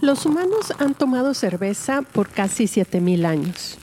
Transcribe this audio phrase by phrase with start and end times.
[0.00, 3.78] Los humanos han tomado cerveza por casi 7000 años.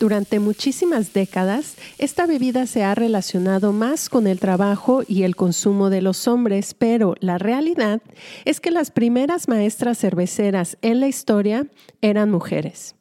[0.00, 5.88] Durante muchísimas décadas, esta bebida se ha relacionado más con el trabajo y el consumo
[5.88, 8.02] de los hombres, pero la realidad
[8.44, 11.68] es que las primeras maestras cerveceras en la historia
[12.00, 12.96] eran mujeres.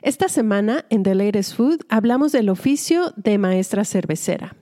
[0.00, 4.54] Esta semana en The Latest Food hablamos del oficio de maestra cervecera.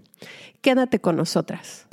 [0.62, 1.86] Quédate con nosotras.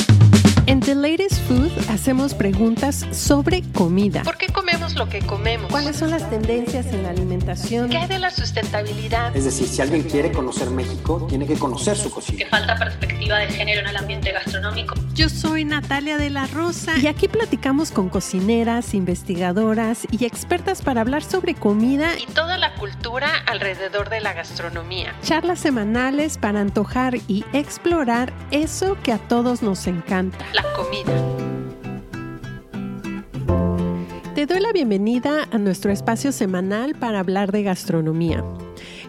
[0.69, 4.21] En The Latest Food hacemos preguntas sobre comida.
[4.21, 4.45] ¿Por qué
[4.93, 5.71] comemos lo que comemos?
[5.71, 7.89] ¿Cuáles son las tendencias en la alimentación?
[7.89, 9.35] ¿Qué hay de la sustentabilidad?
[9.35, 12.45] Es decir, si alguien quiere conocer México, tiene que conocer su Que cocina.
[12.49, 14.95] falta perspectiva de género en el ambiente gastronómico.
[15.13, 21.01] Yo soy Natalia de la Rosa y aquí platicamos con cocineras, investigadoras y expertas para
[21.01, 25.13] hablar sobre comida Y toda la cultura alrededor de la gastronomía.
[25.23, 30.45] charlas semanales para antojar y explorar eso que a todos nos encanta.
[30.53, 31.13] La comida.
[34.39, 38.41] Te doy la bienvenida a nuestro espacio semanal para hablar de gastronomía.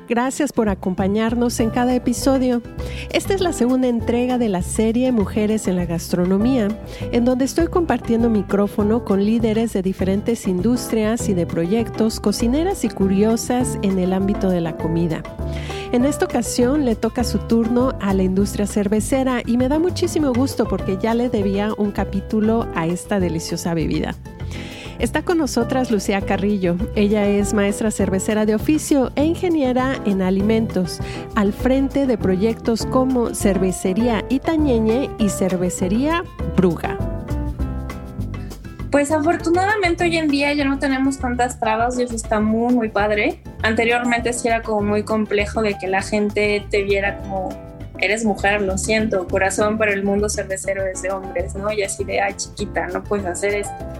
[0.08, 2.62] Gracias por acompañarnos en cada episodio.
[3.12, 6.66] Esta es la segunda entrega de la serie Mujeres en la Gastronomía,
[7.12, 12.88] en donde estoy compartiendo micrófono con líderes de diferentes industrias y de proyectos, cocineras y
[12.88, 15.22] curiosas en el ámbito de la comida.
[15.92, 20.32] En esta ocasión le toca su turno a la industria cervecera y me da muchísimo
[20.32, 24.16] gusto porque ya le debía un capítulo a esta deliciosa bebida.
[25.00, 26.76] Está con nosotras Lucía Carrillo.
[26.94, 31.00] Ella es maestra cervecera de oficio e ingeniera en alimentos,
[31.34, 36.22] al frente de proyectos como Cervecería Itañeñe y Cervecería
[36.54, 36.98] Bruga.
[38.90, 42.90] Pues afortunadamente hoy en día ya no tenemos tantas trabas y eso está muy muy
[42.90, 43.40] padre.
[43.62, 47.48] Anteriormente sí era como muy complejo de que la gente te viera como
[48.00, 51.72] eres mujer, lo siento, corazón, pero el mundo cervecero es de hombres, ¿no?
[51.72, 53.99] Y así de, ay chiquita, no puedes hacer esto.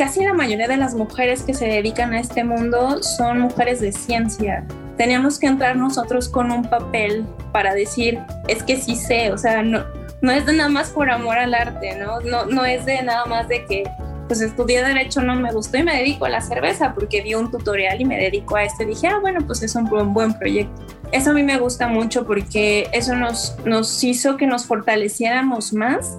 [0.00, 3.92] Casi la mayoría de las mujeres que se dedican a este mundo son mujeres de
[3.92, 4.66] ciencia.
[4.96, 8.18] Teníamos que entrar nosotros con un papel para decir,
[8.48, 9.84] es que sí sé, o sea, no,
[10.22, 12.18] no es de nada más por amor al arte, ¿no?
[12.20, 13.84] No, no es de nada más de que
[14.26, 17.50] pues estudié derecho, no me gustó y me dedico a la cerveza porque vi un
[17.50, 18.86] tutorial y me dedico a esto.
[18.86, 20.80] Dije, ah, bueno, pues es un buen, buen proyecto.
[21.12, 26.16] Eso a mí me gusta mucho porque eso nos, nos hizo que nos fortaleciéramos más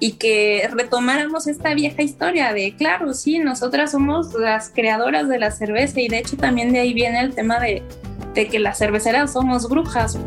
[0.00, 5.50] y que retomáramos esta vieja historia de, claro, sí, nosotras somos las creadoras de la
[5.50, 7.82] cerveza y de hecho también de ahí viene el tema de,
[8.34, 10.18] de que las cerveceras somos brujas.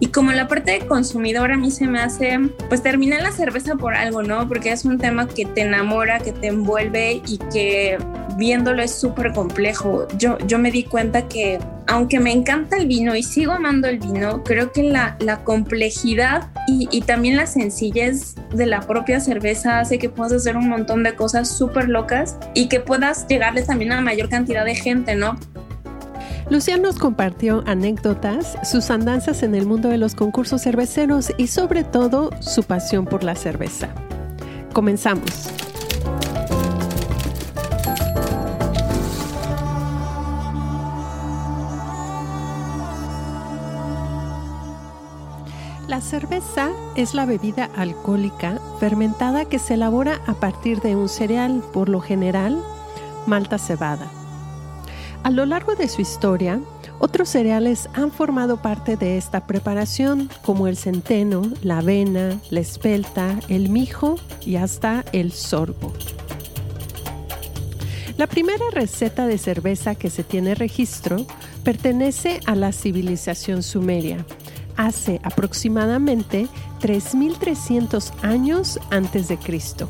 [0.00, 2.38] Y como la parte de consumidor a mí se me hace,
[2.68, 4.48] pues terminar la cerveza por algo, ¿no?
[4.48, 7.98] Porque es un tema que te enamora, que te envuelve y que
[8.38, 10.08] viéndolo es súper complejo.
[10.16, 11.58] Yo, yo me di cuenta que
[11.90, 17.00] aunque me encanta el vino y sigo amando el vino, creo que la, complejidad y,
[17.00, 21.48] también la sencillez de la propia cerveza hace que puedas hacer un montón de cosas
[21.48, 25.36] súper locas y que puedas llegarle también a mayor cantidad de gente, ¿no?
[26.50, 31.84] Lucía nos compartió anécdotas, sus andanzas en el mundo de los concursos cerveceros y sobre
[31.84, 33.90] todo su pasión por la cerveza.
[34.72, 35.48] Comenzamos.
[45.86, 51.62] La cerveza es la bebida alcohólica fermentada que se elabora a partir de un cereal,
[51.72, 52.60] por lo general,
[53.26, 54.19] malta cebada.
[55.22, 56.60] A lo largo de su historia,
[56.98, 63.38] otros cereales han formado parte de esta preparación, como el centeno, la avena, la espelta,
[63.48, 65.92] el mijo y hasta el sorgo.
[68.16, 71.26] La primera receta de cerveza que se tiene registro
[71.64, 74.24] pertenece a la civilización sumeria,
[74.76, 76.48] hace aproximadamente
[76.80, 79.88] 3.300 años antes de Cristo.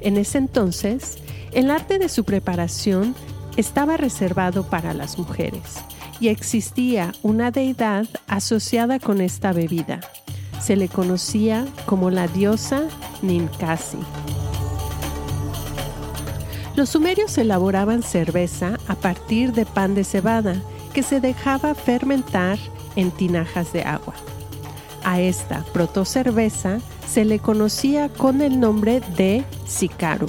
[0.00, 1.18] En ese entonces,
[1.52, 3.14] el arte de su preparación
[3.56, 5.84] estaba reservado para las mujeres
[6.20, 10.00] y existía una deidad asociada con esta bebida.
[10.60, 12.82] Se le conocía como la diosa
[13.22, 13.98] Ninkasi.
[16.76, 20.54] Los sumerios elaboraban cerveza a partir de pan de cebada
[20.94, 22.58] que se dejaba fermentar
[22.96, 24.14] en tinajas de agua.
[25.04, 30.28] A esta protocerveza se le conocía con el nombre de sicaru.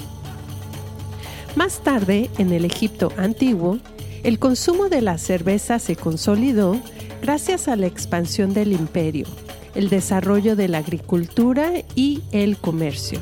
[1.55, 3.77] Más tarde, en el Egipto antiguo,
[4.23, 6.79] el consumo de la cerveza se consolidó
[7.21, 9.27] gracias a la expansión del imperio,
[9.75, 13.19] el desarrollo de la agricultura y el comercio.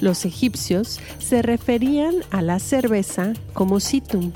[0.00, 4.32] Los egipcios se referían a la cerveza como situm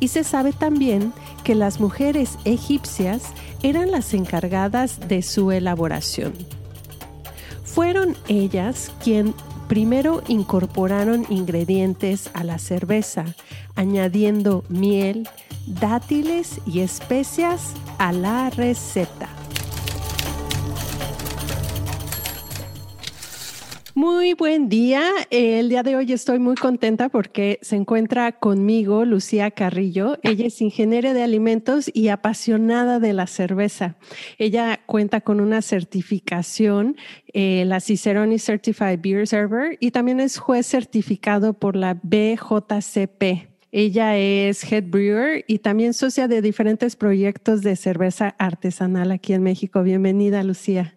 [0.00, 1.12] y se sabe también
[1.44, 3.22] que las mujeres egipcias
[3.62, 6.32] eran las encargadas de su elaboración.
[7.64, 9.34] Fueron ellas quien
[9.68, 13.24] primero incorporaron ingredientes a la cerveza,
[13.74, 15.28] añadiendo miel,
[15.66, 19.43] dátiles y especias a la receta.
[24.04, 25.02] Muy buen día.
[25.30, 30.18] El día de hoy estoy muy contenta porque se encuentra conmigo Lucía Carrillo.
[30.22, 33.96] Ella es ingeniera de alimentos y apasionada de la cerveza.
[34.36, 36.98] Ella cuenta con una certificación,
[37.32, 43.48] eh, la Cicerone Certified Beer Server, y también es juez certificado por la BJCP.
[43.72, 49.42] Ella es head brewer y también socia de diferentes proyectos de cerveza artesanal aquí en
[49.42, 49.82] México.
[49.82, 50.94] Bienvenida, Lucía.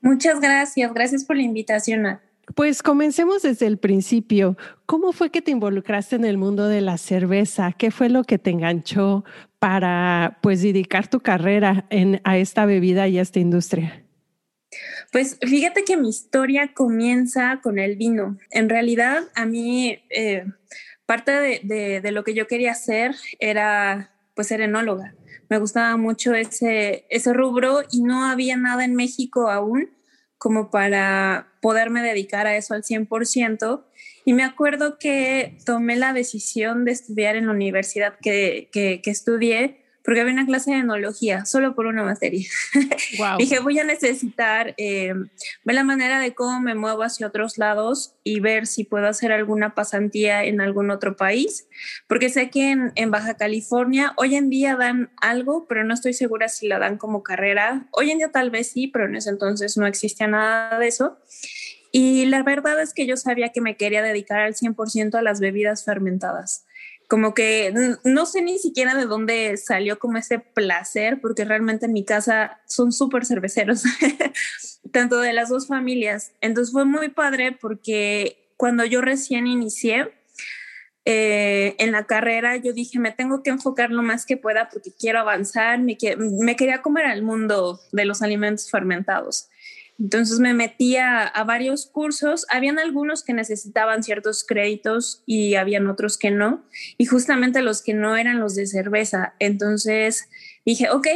[0.00, 0.94] Muchas gracias.
[0.94, 2.06] Gracias por la invitación.
[2.54, 4.56] Pues comencemos desde el principio.
[4.86, 7.72] ¿Cómo fue que te involucraste en el mundo de la cerveza?
[7.72, 9.24] ¿Qué fue lo que te enganchó
[9.58, 11.86] para pues dedicar tu carrera
[12.24, 14.04] a esta bebida y a esta industria?
[15.12, 18.38] Pues fíjate que mi historia comienza con el vino.
[18.50, 20.44] En realidad, a mí eh,
[21.06, 25.14] parte de, de, lo que yo quería hacer era pues ser enóloga.
[25.48, 29.90] Me gustaba mucho ese, ese rubro y no había nada en México aún
[30.36, 33.84] como para poderme dedicar a eso al 100%.
[34.24, 39.84] Y me acuerdo que tomé la decisión de estudiar en la universidad que, que, estudié
[40.08, 42.48] porque había una clase de enología solo por una materia.
[43.38, 45.12] Dije, voy a necesitar eh,
[45.64, 49.32] ver la manera de cómo me muevo hacia otros lados y ver si puedo hacer
[49.32, 51.68] alguna pasantía en algún otro país,
[52.06, 56.14] porque sé que en, en Baja California hoy en día dan algo, pero no estoy
[56.14, 57.86] segura si la dan como carrera.
[57.90, 61.18] Hoy en día tal vez sí, pero en ese entonces no existía nada de eso.
[61.92, 65.38] Y la verdad es que yo sabía que me quería dedicar al 100% a las
[65.38, 66.64] bebidas fermentadas
[67.08, 67.72] como que
[68.04, 72.60] no sé ni siquiera de dónde salió como ese placer, porque realmente en mi casa
[72.66, 73.82] son súper cerveceros,
[74.92, 76.32] tanto de las dos familias.
[76.42, 80.12] Entonces fue muy padre porque cuando yo recién inicié
[81.06, 84.92] eh, en la carrera, yo dije, me tengo que enfocar lo más que pueda porque
[84.92, 89.48] quiero avanzar, me, me quería comer al mundo de los alimentos fermentados.
[89.98, 92.46] Entonces me metía a, varios cursos.
[92.50, 96.64] Habían algunos que necesitaban ciertos créditos y habían otros que no.
[96.98, 99.34] Y justamente los que no eran los de cerveza.
[99.40, 100.28] Entonces
[100.64, 101.08] dije, ok,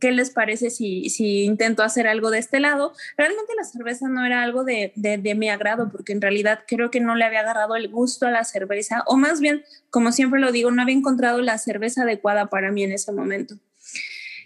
[0.00, 2.94] ¿qué les parece si, si intento hacer algo de este lado?
[3.16, 7.00] Realmente la cerveza no era algo de, de, mi agrado porque en realidad creo que
[7.00, 9.04] no le había agarrado el gusto a la cerveza.
[9.06, 12.82] O más bien, como siempre lo digo, no había encontrado la cerveza adecuada para mí
[12.82, 13.54] en ese momento.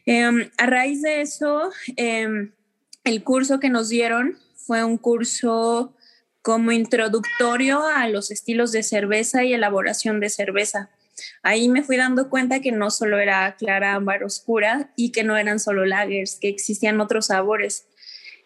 [0.05, 1.71] Em, a raíz de eso...
[1.97, 2.51] Eh,
[3.05, 5.95] el curso que nos dieron fue un curso
[6.43, 10.91] como introductorio a los estilos de cerveza y elaboración de cerveza.
[11.43, 15.37] Ahí me fui dando cuenta que no solo era clara, ámbar, oscura y que no
[15.37, 17.87] eran solo lagers, que existían otros sabores.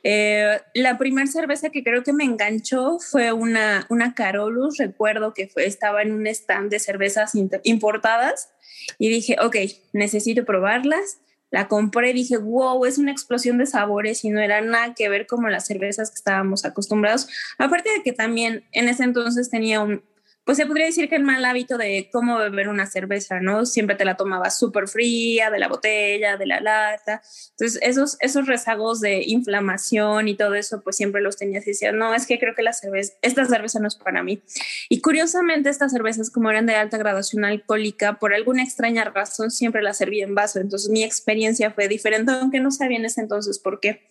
[0.02, 5.50] Eh, la primera cerveza que creo que me enganchó fue una, una Carolus, recuerdo que
[5.56, 7.32] estaba en un stand de cervezas
[7.62, 8.50] importadas
[8.98, 9.56] y dije, ok,
[9.92, 11.20] necesito probarlas
[11.54, 15.08] la compré y dije, wow, es una explosión de sabores y no era nada que
[15.08, 17.28] ver como las cervezas que estábamos acostumbrados.
[17.58, 20.02] Aparte de que también en ese entonces tenía un,
[20.44, 23.64] pues se podría decir que el mal hábito de cómo beber una cerveza, ¿no?
[23.64, 27.22] Siempre te la tomabas súper fría, de la botella, de la lata.
[27.52, 31.94] Entonces, esos, esos rezagos de inflamación y todo eso, pues siempre los tenías y decías,
[31.94, 34.42] no, es que creo que la cerveza, esta cerveza no es para mí.
[34.90, 39.80] Y curiosamente, estas cervezas, como eran de alta graduación alcohólica, por alguna extraña razón, siempre
[39.80, 40.60] las servía en vaso.
[40.60, 44.02] Entonces, mi experiencia fue diferente, aunque no sabía en ese entonces por qué.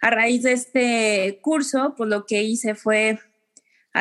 [0.00, 3.18] A raíz de este curso, pues lo que hice fue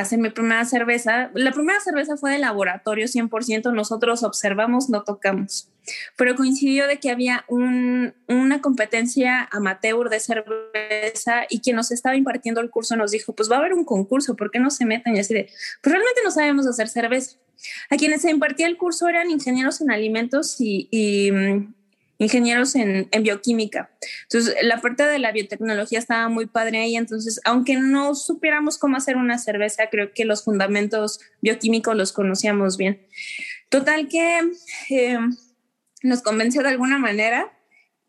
[0.01, 1.32] hacer mi primera cerveza.
[1.34, 5.70] La primera cerveza fue de laboratorio 100%, nosotros observamos, no tocamos.
[6.16, 12.62] Pero coincidió de que había una competencia amateur de cerveza y quien nos estaba impartiendo
[12.62, 15.16] el curso nos dijo, pues va a haber un concurso, ¿por qué no se meten?
[15.16, 15.50] Y así de,
[15.82, 17.38] pues realmente no sabemos hacer cerveza.
[17.89, 21.74] A quienes se impartía el curso eran ingenieros en alimentos y mm,
[22.19, 23.91] ingenieros en, bioquímica.
[24.24, 26.95] Entonces, la parte de la biotecnología estaba muy padre ahí.
[26.95, 32.77] Entonces, aunque no supiéramos cómo hacer una cerveza, creo que los fundamentos bioquímicos los conocíamos
[32.77, 33.05] bien.
[33.69, 34.39] Total que
[34.89, 35.19] eh,
[36.03, 37.51] nos convenció de alguna manera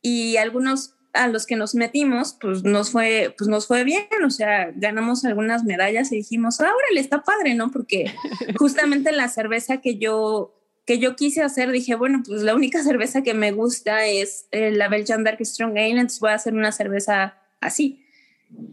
[0.00, 4.30] y algunos a los que nos metimos, pues nos fue, pues nos fue bien, o
[4.30, 7.70] sea, ganamos algunas medallas y dijimos, ahora le está padre, ¿no?
[7.70, 8.14] Porque
[8.58, 10.57] justamente la cerveza que yo
[10.88, 14.73] que yo quise hacer, dije, bueno, pues la única cerveza que me gusta es eh,
[14.73, 18.07] la Belgian Dark Strong Ale, entonces voy a hacer una cerveza así.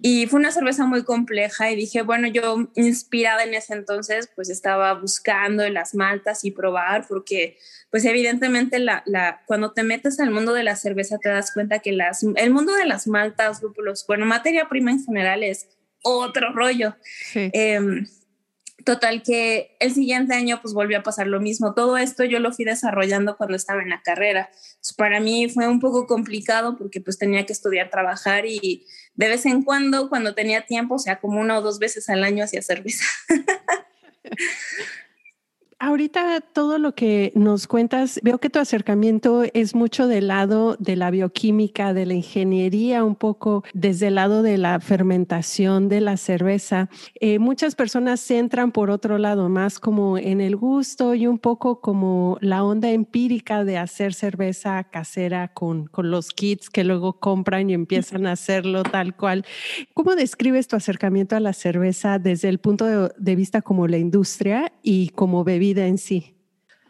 [0.02, 4.50] Y fue una cerveza muy compleja y dije, bueno, yo inspirada en ese entonces, pues
[4.50, 7.58] estaba buscando las maltas y probar, porque
[7.92, 11.80] pues evidentemente la, la, cuando te metes al mundo de la cerveza te das cuenta
[11.80, 15.68] que las, el mundo de las maltas, lúpulos, bueno, materia prima en general es
[16.02, 16.96] otro rollo.
[17.34, 17.50] Sí.
[17.52, 18.08] Em,
[18.86, 21.74] Total que el siguiente año pues volvió a pasar lo mismo.
[21.74, 24.52] Todo esto yo lo fui desarrollando cuando estaba en la carrera.
[24.96, 29.48] para mí fue un poco complicado porque pues tenía que estudiar, trabajar y de vez
[29.48, 32.62] en cuando, cuando tenía tiempo, o sea, como una o dos veces al año hacía
[32.62, 33.06] cerveza.
[35.78, 40.96] Ahorita todo lo que nos cuentas, veo que tu acercamiento es mucho del lado de
[40.96, 46.16] la bioquímica, de la ingeniería, un poco desde el lado de la fermentación de la
[46.16, 46.90] cerveza.
[47.16, 51.40] Eh, muchas personas se entran por otro lado, más como en el gusto y un
[51.40, 57.20] poco como la onda empírica de hacer cerveza casera con, con los kits que luego
[57.20, 59.46] compran y empiezan a hacerlo tal cual.
[59.94, 63.98] ¿Cómo describes tu acercamiento a la cerveza desde el punto de, de vista como la
[63.98, 65.65] industria y como bebida?
[65.72, 66.36] En sí?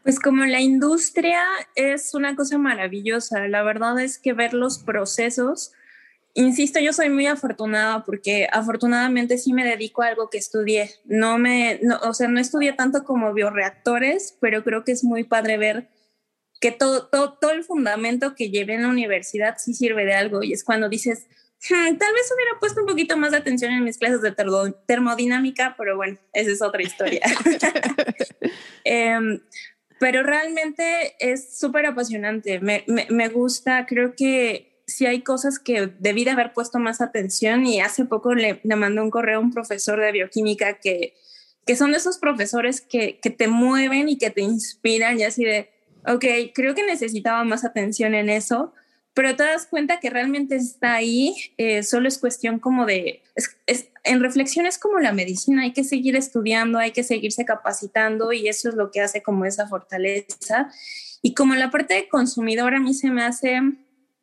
[0.04, 1.44] Pues como la industria
[1.76, 5.72] es una cosa maravillosa, la verdad es que ver los procesos,
[6.36, 10.92] insisto, yo soy muy afortunada porque afortunadamente sí me dedico a algo que estudié.
[11.06, 15.58] No me, o sea, no estudié tanto como bioreactores, pero creo que es muy padre
[15.58, 15.90] ver
[16.60, 20.44] que todo, todo, todo el fundamento que llevé en la universidad sí sirve de algo
[20.44, 21.28] y es cuando dices,
[21.70, 24.36] tal vez hubiera puesto un poquito más de atención en mis clases de
[24.86, 27.22] termodinámica, pero bueno, esa es otra historia.
[28.88, 29.42] Em,
[30.00, 32.60] pero realmente es súper apasionante.
[32.60, 37.66] Me, me, gusta, creo que sí hay cosas que debí de haber puesto más atención
[37.66, 41.16] y hace poco le, le mandé un correo a un profesor de bioquímica que,
[41.66, 45.72] que son esos profesores que, que te mueven y que te inspiran y así de,
[46.06, 48.74] ok, creo que necesitaba más atención en eso
[49.16, 53.24] pero te das cuenta que realmente está ahí, eh, solo es cuestión como de,
[53.66, 58.34] es, en reflexión es como la medicina, hay que seguir estudiando, hay que seguirse capacitando
[58.34, 60.70] y eso es lo que hace como esa fortaleza.
[61.22, 63.62] Y como la parte de consumidor a mí se me hace,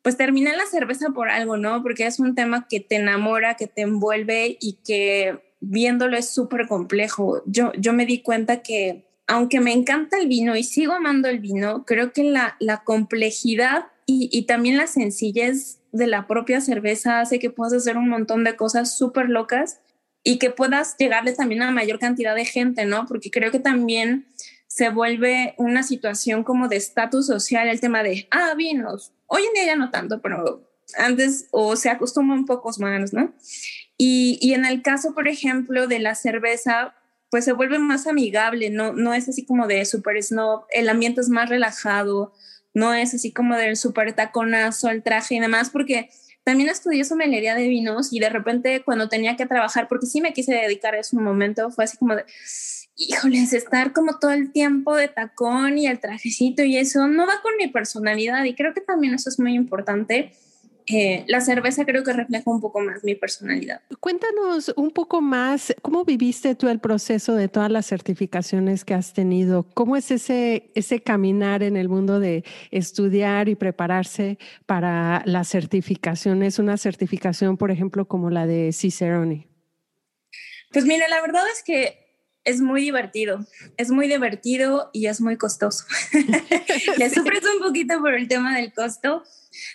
[0.03, 1.81] pues terminar la cerveza por algo, ¿no?
[1.81, 6.67] Porque es un tema que te enamora, que te envuelve y que viéndolo es súper
[6.67, 7.41] complejo.
[7.47, 11.39] Yo, yo me di cuenta que aunque me encanta el vino y sigo amando el
[11.39, 17.49] vino, creo que la complejidad y, también la sencillez de la propia cerveza hace que
[17.49, 19.79] puedas hacer un montón de cosas súper locas
[20.23, 23.05] y que puedas llegarle también a mayor cantidad de gente, ¿no?
[23.05, 24.27] Porque creo que también
[24.67, 29.13] se vuelve una situación como de estatus social el tema de, ah, vinos.
[29.27, 30.67] Hoy en día ya no tanto, pero
[30.97, 33.33] antes o se acostumbra pocos más, ¿no?
[33.97, 36.95] Y, y, en el caso, por ejemplo, de la cerveza,
[37.29, 41.21] pues se vuelve más amigable, no, no es así como de super snob, el ambiente
[41.21, 42.33] es más relajado,
[42.73, 46.09] no es así como del súper taconazo, el traje y demás, porque
[46.43, 50.33] también estudié somelería de vinos y de repente cuando tenía que trabajar, porque sí me
[50.33, 52.25] quise dedicar a eso un momento, fue así como de,
[52.95, 57.41] híjoles, estar como todo el tiempo de tacón y el trajecito y eso no va
[57.41, 60.33] con mi personalidad y creo que también eso es muy importante
[60.87, 63.81] eh, la cerveza creo que refleja un poco más mi personalidad.
[63.99, 69.13] Cuéntanos un poco más, ¿cómo viviste tú el proceso de todas las certificaciones que has
[69.13, 69.63] tenido?
[69.73, 76.59] ¿Cómo es ese, ese caminar en el mundo de estudiar y prepararse para las certificaciones?
[76.59, 79.47] Una certificación, por ejemplo, como la de Cicerone.
[80.71, 82.02] Pues mira, la verdad es que
[82.45, 83.45] es muy divertido,
[83.77, 85.85] es muy divertido y es muy costoso.
[86.97, 89.23] Le sufres un poquito por el tema del costo.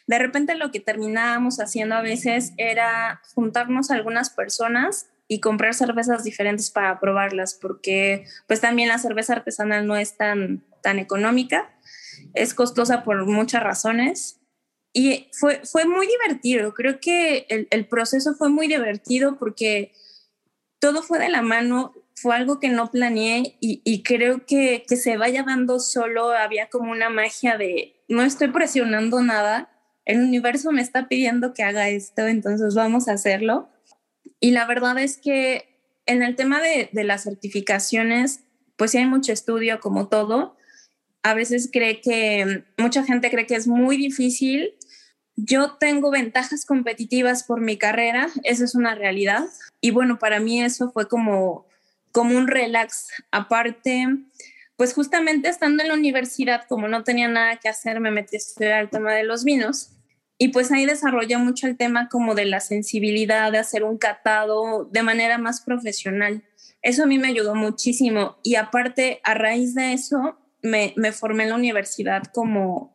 [0.06, 5.74] De repente lo que terminábamos haciendo a veces era juntarnos a algunas personas y comprar
[5.74, 11.70] cervezas diferentes para probarlas, porque pues también la cerveza artesanal no es tan, tan económica,
[12.34, 14.40] es costosa por muchas razones.
[14.92, 19.92] Y fue, fue muy divertido, creo que el, el proceso fue muy divertido porque
[20.80, 25.16] todo fue de la mano fue algo que no planeé y, creo que, que se
[25.16, 29.70] vaya dando solo, había como una magia de no estoy presionando nada,
[30.04, 33.68] el universo me está pidiendo que haga esto, entonces vamos a hacerlo.
[34.40, 38.44] Y la verdad es que en el tema de, de las certificaciones,
[38.76, 40.56] pues sí hay mucho estudio como todo.
[41.22, 44.74] A veces cree que, mucha gente cree que es muy difícil
[45.40, 49.44] yo tengo ventajas competitivas por mi carrera, esa es una realidad.
[49.80, 51.67] Y bueno, para mí eso fue como,
[52.12, 53.08] como un relax.
[53.30, 54.06] Aparte,
[54.76, 58.38] pues justamente estando en la universidad, como no tenía nada que hacer, me metí a
[58.38, 59.92] estudiar el tema de los vinos.
[60.38, 64.84] Y pues ahí desarrollé mucho el tema como de la sensibilidad, de hacer un catado
[64.84, 66.44] de manera más profesional.
[66.80, 68.38] Eso a mí me ayudó muchísimo.
[68.44, 72.94] Y aparte, a raíz de eso, me, me formé en la universidad como,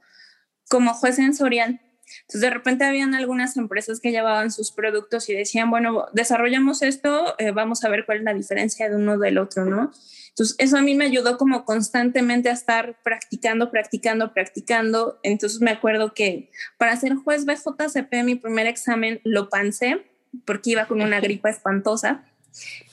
[0.70, 1.82] como juez sensorial.
[2.24, 7.36] Entonces, de repente habían algunas empresas que llevaban sus productos y decían, bueno, desarrollamos esto,
[7.38, 9.92] eh, vamos a ver cuál es la diferencia de uno del otro, ¿no?
[10.30, 15.20] Entonces, eso a mí me ayudó como constantemente a estar practicando, practicando, practicando.
[15.22, 20.03] Entonces, me acuerdo que para ser juez BJCP, mi primer examen lo pancé
[20.46, 22.24] porque iba con una gripa espantosa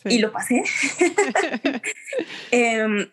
[0.05, 0.65] y lo pasé.
[2.51, 3.11] eh,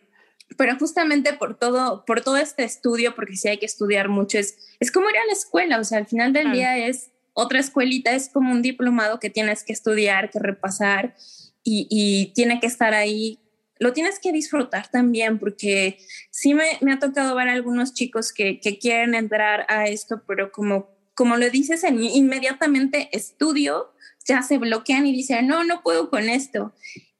[0.56, 4.58] pero justamente por todo, por todo este estudio, porque sí hay que estudiar mucho, es,
[4.80, 8.14] es como ir a la escuela, o sea, al final del día es otra escuelita,
[8.14, 11.16] es como un diplomado que tienes que estudiar, que repasar
[11.64, 13.40] y, y tiene que estar ahí.
[13.78, 16.00] Lo tienes que disfrutar también, porque
[16.32, 20.24] sí me, me ha tocado ver a algunos chicos que, que, quieren entrar a esto,
[20.26, 23.94] pero como, como lo dices, inmediatamente estudio,
[24.26, 26.74] ya se bloquean y dicen, no, no puedo con esto.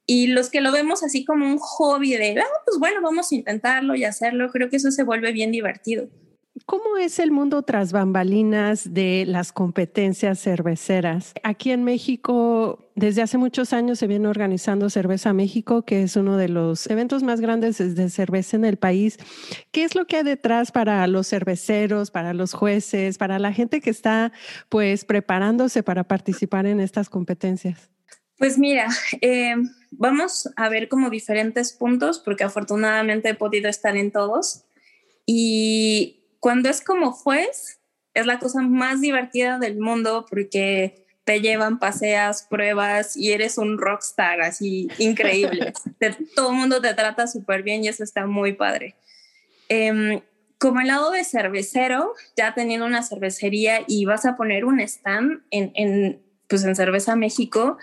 [0.10, 3.36] Y los que lo vemos así como un hobby de, ah, pues bueno, vamos a
[3.36, 6.08] intentarlo y hacerlo, creo que eso se vuelve bien divertido.
[6.66, 11.34] ¿Cómo es el mundo tras bambalinas de las competencias cerveceras?
[11.44, 16.36] Aquí en México, desde hace muchos años se viene organizando Cerveza México, que es uno
[16.36, 19.18] de los eventos más grandes de cerveza en el país.
[19.72, 23.80] ¿Qué es lo que hay detrás para los cerveceros, para los jueces, para la gente
[23.80, 24.32] que está
[24.70, 27.92] pues preparándose para participar en estas competencias?
[28.38, 28.88] Pues mira,
[29.22, 29.56] eh,
[29.92, 34.64] vamos a ver como diferentes puntos, porque afortunadamente he podido estar en todos.
[35.26, 37.80] Y cuando es como juez,
[38.14, 43.78] es la cosa más divertida del mundo porque te llevan, paseas, pruebas y eres un
[43.78, 45.74] rockstar así increíble.
[46.36, 48.96] todo el mundo te trata súper bien y eso está muy padre.
[49.68, 50.22] Eh,
[50.58, 55.44] como el lado de cervecero, ya teniendo una cervecería y vas a poner un stand
[55.52, 57.78] en, en, pues en Cerveza México,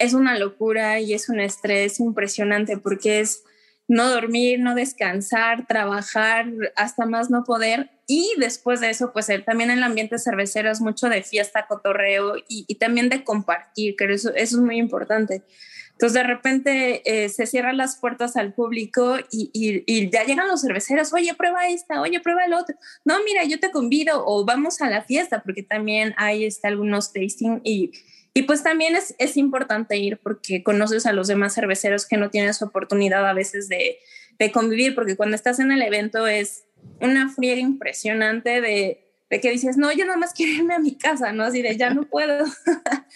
[0.00, 3.44] es una locura y es un estrés impresionante porque es
[3.86, 7.90] no dormir, no descansar, trabajar hasta más no poder.
[8.06, 12.74] Y después de eso, pues también el ambiente cervecero es mucho de fiesta, cotorreo y,
[12.76, 15.42] también de compartir, que eso, es muy importante.
[15.90, 21.12] Entonces de repente eh, se cierran las puertas al público y, ya llegan los cerveceros,
[21.12, 22.74] oye, prueba esta, oye, prueba el otro.
[23.04, 27.12] No, mira, yo te convido o vamos a la fiesta, porque también hay este, algunos
[27.12, 27.90] tasting y,
[28.32, 32.30] y pues también es, es importante ir porque conoces a los demás cerveceros que no
[32.30, 33.98] tienes oportunidad a veces de,
[34.38, 36.64] de convivir, porque cuando estás en el evento es
[37.00, 40.96] una friega impresionante de, de, que dices, no, yo nada más quiero irme a mi
[40.96, 41.44] casa, ¿no?
[41.44, 42.44] Así de, ya no puedo.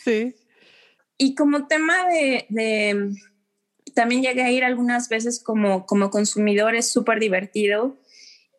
[0.05, 0.35] Sí.
[1.17, 3.15] y como tema de, de,
[3.95, 7.97] también llegué a ir algunas veces como, como consumidor, es súper divertido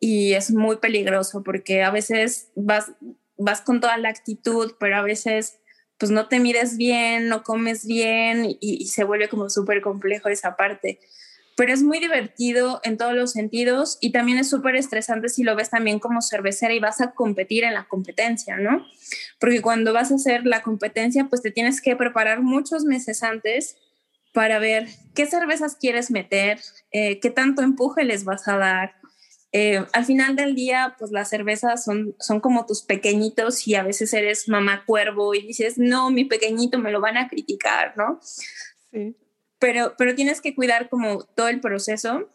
[0.00, 2.90] y es muy peligroso porque a veces vas,
[3.36, 5.60] vas con toda la actitud, pero a veces
[5.98, 10.56] pues no te mides bien, no comes bien y, se vuelve como súper complejo esa
[10.56, 11.00] parte.
[11.56, 15.56] Pero es muy divertido en todos los sentidos y también es súper estresante si lo
[15.56, 18.84] ves también como cervecera y vas a competir en la competencia, ¿no?
[19.40, 23.78] Porque cuando vas a hacer la competencia, pues te tienes que preparar muchos meses antes
[24.34, 26.60] para ver qué cervezas quieres meter,
[26.92, 28.96] eh, qué tanto empuje les vas a dar,
[29.52, 33.82] eh, al final del día, pues las cervezas son, son como tus pequeñitos y a
[33.82, 38.20] veces eres mamá cuervo y dices, no, mi pequeñito me lo van a criticar, ¿no?
[38.20, 39.16] Sí.
[39.58, 42.28] Pero, pero tienes que cuidar como todo el proceso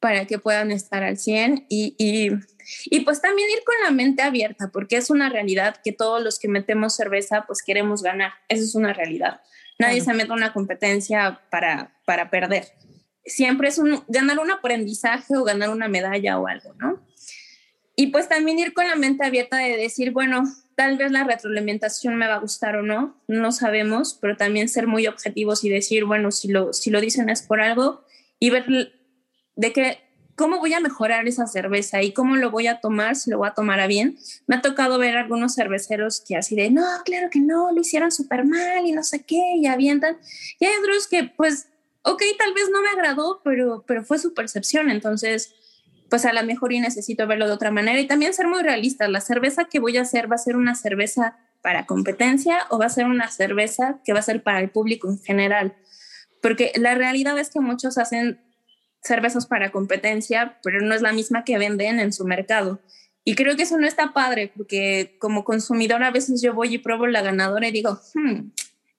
[0.00, 2.30] para que puedan estar al 100 y, y,
[2.86, 6.40] y, pues también ir con la mente abierta, porque es una realidad que todos los
[6.40, 9.42] que metemos cerveza pues queremos ganar, eso es una realidad.
[9.78, 12.66] Nadie se mete a una competencia para, para perder
[13.24, 17.00] siempre es ganar un aprendizaje o ganar una medalla o algo, ¿no?
[17.94, 22.16] Y pues también ir con la mente abierta de decir, bueno, tal vez la retroalimentación
[22.16, 26.04] me va a gustar o no, no sabemos, pero también ser muy objetivos y decir,
[26.04, 28.02] bueno, si lo, si lo dicen es por algo
[28.38, 28.64] y ver
[29.56, 29.98] de qué,
[30.34, 33.48] cómo voy a mejorar esa cerveza y cómo lo voy a tomar, si lo voy
[33.48, 34.18] a tomar a bien.
[34.46, 38.10] Me ha tocado ver algunos cerveceros que así de, no, claro que no, lo hicieron
[38.10, 40.16] súper mal y no sé qué, y avientan.
[40.58, 41.68] Y hay otros que pues
[42.02, 45.54] ok, tal vez no me agradó, pero, pero fue su percepción, entonces
[46.12, 49.08] pues a lo mejor y necesito verlo de otra manera y también ser muy realista.
[49.08, 52.84] La cerveza que voy a hacer va a ser una cerveza para competencia o va
[52.84, 55.74] a ser una cerveza que va a ser para el público en general.
[56.42, 58.42] Porque la realidad es que muchos hacen
[59.02, 62.82] cervezas para competencia, pero no es la misma que venden en su mercado.
[63.24, 66.78] Y creo que eso no está padre, porque como consumidor a veces yo voy y
[66.78, 68.50] pruebo la ganadora y digo, hmm,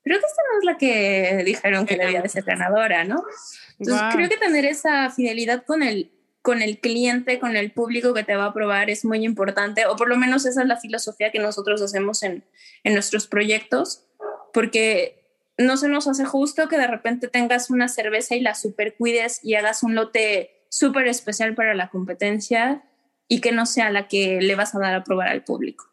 [0.04, 3.24] creo que esta no es la que dijeron que debía de ser ganadora, ¿no?
[3.80, 6.12] Entonces creo que tener esa fidelidad con el
[6.42, 9.96] con el cliente, con el público que te va a probar es muy importante, o
[9.96, 12.44] por lo menos esa es la filosofía que nosotros hacemos en,
[12.84, 14.06] en nuestros proyectos,
[14.52, 15.24] porque
[15.58, 19.40] no se nos hace justo que de repente tengas una cerveza y la super cuides
[19.42, 22.84] y hagas un lote súper especial para la competencia
[23.30, 25.93] y que no sea la que le vas a dar a probar al público.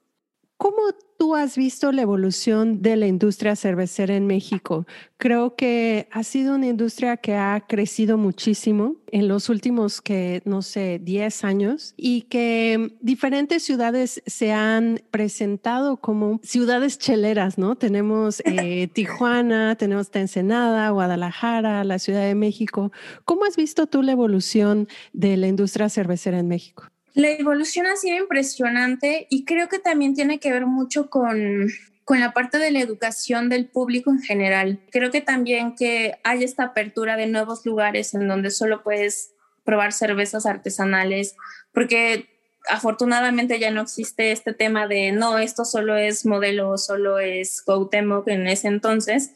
[0.61, 0.77] ¿Cómo
[1.17, 4.87] tú has visto la evolución de la industria cervecera en México?
[5.17, 10.61] Creo que ha sido una industria que ha crecido muchísimo en los últimos, que no
[10.61, 17.77] sé, 10 años y que diferentes ciudades se han presentado como ciudades cheleras, ¿no?
[17.77, 22.93] Tenemos eh, Tijuana, tenemos Ensenada, Guadalajara, la Ciudad de México.
[23.25, 26.85] ¿Cómo has visto tú la evolución de la industria cervecera en México?
[27.15, 31.69] La evolución ha sido impresionante y creo que también tiene que ver mucho con,
[32.05, 34.81] con la parte de la educación del público en general.
[34.91, 39.33] Creo que también que hay esta apertura de nuevos lugares en donde solo puedes
[39.65, 41.37] probar cervezas artesanales,
[41.73, 42.29] porque
[42.69, 48.29] afortunadamente ya no existe este tema de no, esto solo es modelo, solo es Cuauhtémoc
[48.29, 49.33] en ese entonces,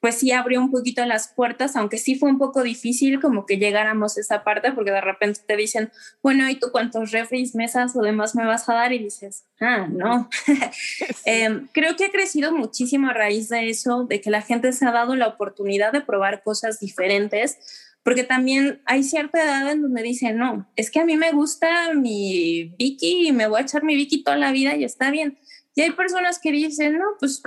[0.00, 3.58] pues sí abrió un poquito las puertas, aunque sí fue un poco difícil como que
[3.58, 5.90] llegáramos a esa parte, porque de repente te dicen,
[6.22, 8.92] bueno, ¿y tú cuántos refries, mesas o demás me vas a dar?
[8.92, 10.28] Y dices, ah, no.
[11.24, 14.86] Em, creo que ha crecido muchísimo a raíz de eso, de que la gente se
[14.86, 17.58] ha dado la oportunidad de probar cosas diferentes,
[18.02, 21.92] porque también hay cierta edad en donde dicen, no, es que a mí me gusta
[21.94, 25.38] mi Vicky y me voy a echar mi Vicky toda la vida y está bien.
[25.74, 27.42] Y hay personas que dicen, no, pues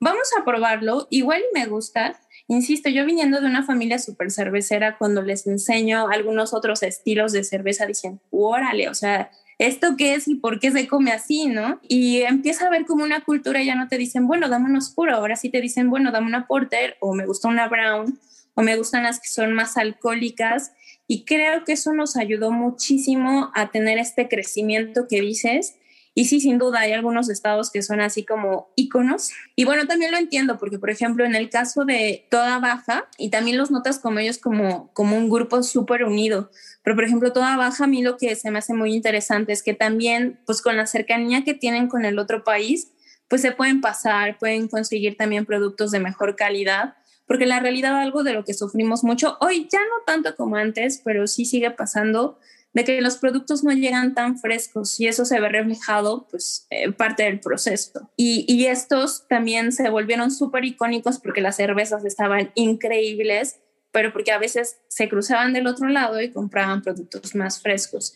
[0.00, 2.18] vamos a probarlo, igual me gusta.
[2.48, 7.44] Insisto, yo viniendo de una familia súper cervecera, cuando les enseño algunos otros estilos de
[7.44, 11.80] cerveza, dicen, órale, o sea, ¿esto qué es y por qué se come así, no?
[11.86, 15.14] Y empieza a ver como una cultura, ya no te dicen, bueno, dame un oscuro,
[15.14, 18.18] ahora sí te dicen, bueno, dame una porter, o me gusta una brown,
[18.54, 20.72] o me gustan las que son más alcohólicas.
[21.06, 25.76] Y creo que eso nos ayudó muchísimo a tener este crecimiento que dices
[26.20, 29.30] y sí, sin duda, hay algunos estados que son así como íconos.
[29.56, 33.30] Y bueno, también lo entiendo, porque por ejemplo, en el caso de Toda Baja, y
[33.30, 36.50] también los notas como ellos como, como un grupo súper unido.
[36.82, 39.62] Pero por ejemplo, Toda Baja, a mí lo que se me hace muy interesante es
[39.62, 42.92] que también, pues con la cercanía que tienen con el otro país,
[43.26, 48.24] pues se pueden pasar, pueden conseguir también productos de mejor calidad porque la realidad algo
[48.24, 52.40] de lo que sufrimos mucho, hoy ya no tanto como antes, pero sí sigue pasando,
[52.72, 56.92] de que los productos no llegan tan frescos y eso se ve reflejado pues en
[56.92, 58.10] parte del proceso.
[58.16, 64.32] Y, y estos también se volvieron súper icónicos porque las cervezas estaban increíbles, pero porque
[64.32, 68.14] a veces se cruzaban del otro lado y compraban productos más frescos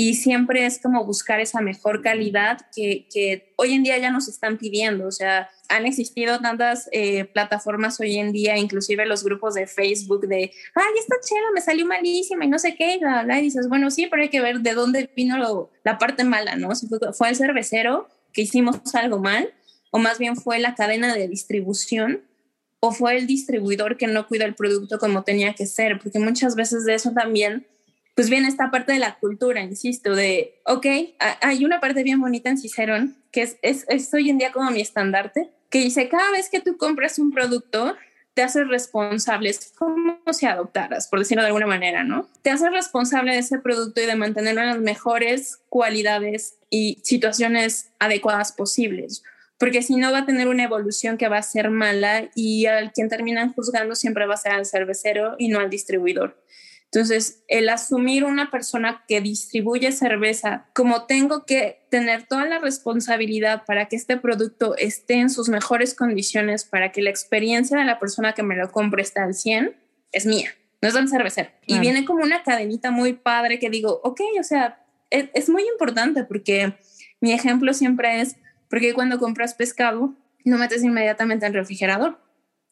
[0.00, 4.28] y siempre es como buscar esa mejor calidad que, que, hoy en día ya nos
[4.28, 5.08] están pidiendo.
[5.08, 10.28] O sea, han existido tantas eh, plataformas hoy en día, inclusive los grupos de Facebook
[10.28, 13.42] de, ay, esta chela me salió malísima y no sé qué, y, bla, bla, y
[13.42, 16.72] dices, bueno, sí, pero hay que ver de dónde vino la parte mala, ¿no?
[16.76, 19.52] Si fue, fue el cervecero que hicimos algo mal,
[19.90, 22.22] o más bien fue la cadena de distribución,
[22.78, 26.54] o fue el distribuidor que no cuida el producto como tenía que ser, porque muchas
[26.54, 27.66] veces de eso también
[28.18, 30.86] pues viene esta parte de la cultura, insisto, de, ok,
[31.40, 34.80] hay una parte bien bonita en Cicerón, que es, es, hoy en día como mi
[34.80, 37.94] estandarte, que dice, cada vez que tú compras un producto,
[38.34, 42.28] te haces responsable, es como si adoptaras, por decirlo de alguna manera, ¿no?
[42.42, 47.92] Te haces responsable de ese producto y de mantenerlo en las mejores cualidades y situaciones
[48.00, 49.22] adecuadas posibles,
[49.58, 52.90] porque si no va a tener una evolución que va a ser mala y al
[52.90, 56.36] quien terminan juzgando siempre va a ser al cervecero y no al distribuidor.
[56.90, 63.64] Entonces, el asumir una persona que distribuye cerveza, como tengo que tener toda la responsabilidad
[63.66, 67.98] para que este producto esté en sus mejores condiciones, para que la experiencia de la
[67.98, 69.76] persona que me lo compre esté al 100,
[70.12, 71.50] es mía, no es del cervecero.
[71.66, 75.68] Y viene como una cadenita muy padre que digo, ok, o sea, es, es muy
[75.68, 76.72] importante porque
[77.20, 78.36] mi ejemplo siempre es,
[78.70, 82.18] porque cuando compras pescado, no metes inmediatamente en el refrigerador,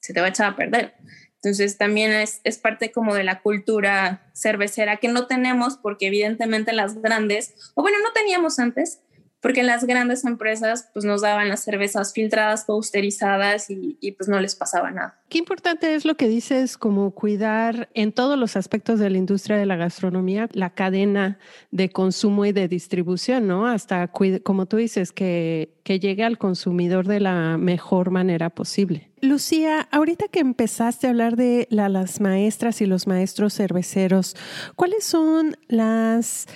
[0.01, 0.95] se te va a echar a perder.
[1.43, 6.73] Entonces también es, es, parte como de la cultura cervecera que no tenemos porque evidentemente
[6.73, 9.01] las grandes, o bueno, no teníamos antes,
[9.41, 14.41] porque las grandes empresas pues nos daban las cervezas filtradas, pasteurizadas y, y, pues no
[14.41, 15.21] les pasaba nada.
[15.29, 19.57] Qué importante es lo que dices, como cuidar en todos los aspectos de la industria
[19.57, 21.39] de la gastronomía, la cadena
[21.71, 23.67] de consumo y de distribución, ¿no?
[23.67, 24.11] Hasta,
[24.43, 29.11] como tú dices, que, que llegue al consumidor de la mejor manera posible.
[29.21, 34.37] Lucía, ahorita que empezaste a hablar de la, las maestras y los maestros cerveceros,
[34.77, 36.47] ¿cuáles son las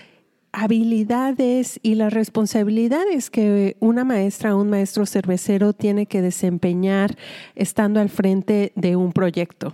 [0.53, 7.17] habilidades y las responsabilidades que una maestra o un maestro cervecero tiene que desempeñar
[7.55, 9.73] estando al frente de un proyecto?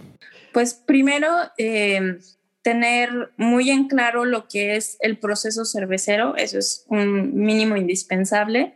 [0.53, 2.19] Pues primero, eh,
[2.63, 8.75] tener muy en claro lo que es el proceso cervecero, eso es un mínimo indispensable.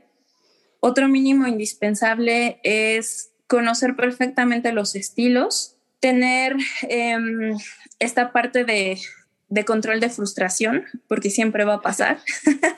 [0.79, 7.57] Otro mínimo indispensable es conocer perfectamente los estilos, tener em,
[7.99, 8.97] esta parte de
[9.51, 12.21] de control de frustración, porque siempre va a pasar.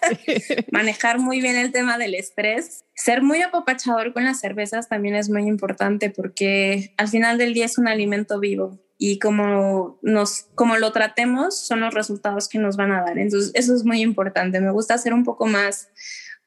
[0.72, 2.84] Manejar muy bien el tema del estrés.
[2.94, 7.66] Ser muy apapachador con las cervezas también es muy importante porque al final del día
[7.66, 12.76] es un alimento vivo y como, nos, como lo tratemos son los resultados que nos
[12.76, 13.18] van a dar.
[13.18, 14.60] Entonces, eso es muy importante.
[14.60, 15.90] Me gusta ser un poco más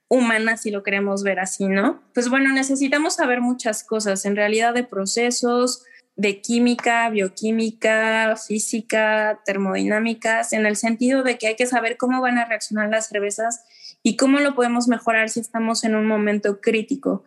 [0.07, 2.01] humana si lo queremos ver así, ¿no?
[2.13, 5.83] Pues bueno, necesitamos saber muchas cosas en realidad de procesos,
[6.15, 12.37] de química, bioquímica, física, termodinámicas, en el sentido de que hay que saber cómo van
[12.37, 13.65] a reaccionar las cervezas
[14.01, 17.23] y cómo lo podemos mejorar si estamos en un momento crítico.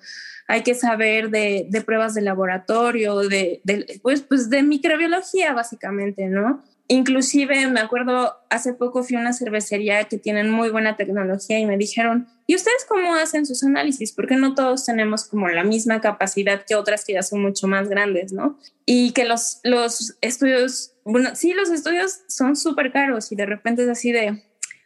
[0.46, 6.64] Hay que saber de, pruebas de laboratorio, de, de, pues, pues de microbiología básicamente, ¿no?
[6.90, 11.66] Inclusive me acuerdo, hace poco fui a una cervecería que tienen muy buena tecnología y
[11.66, 14.12] me dijeron, ¿y ustedes cómo hacen sus análisis?
[14.12, 17.90] Porque no todos tenemos como la misma capacidad que otras que ya son mucho más
[17.90, 18.58] grandes, ¿no?
[18.86, 23.82] Y que los, los estudios, bueno, sí, los estudios son súper caros y de repente
[23.82, 24.42] es así de,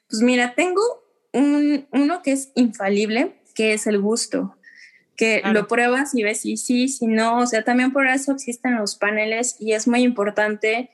[0.08, 0.82] pues mira, tengo
[1.32, 4.56] un, uno que es infalible, que es el gusto
[5.14, 8.76] que lo pruebas y ves si sí, si no, o sea, también por eso existen
[8.76, 10.90] los paneles y es muy importante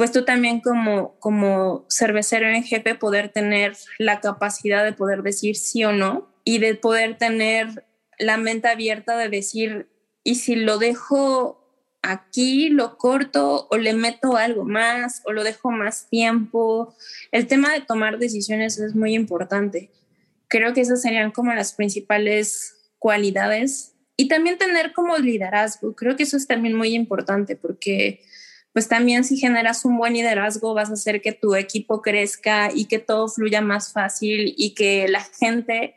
[0.00, 5.84] pues también como, como cervecero en jefe poder tener la capacidad de poder decir sí
[5.84, 7.84] o no y de poder tener
[8.18, 9.90] la mente abierta de decir,
[10.24, 11.68] y si lo dejo
[12.00, 16.94] aquí, lo corto o le meto algo más o lo dejo más tiempo.
[17.30, 19.90] El tema de tomar decisiones es muy importante.
[20.48, 25.94] Creo que esas serían como las principales cualidades y también tener como liderazgo.
[25.94, 28.22] Creo que eso es también muy importante porque
[28.72, 32.86] pues también si generas un buen liderazgo vas a hacer que tu equipo crezca y
[32.86, 35.96] que todo fluya más fácil y que la gente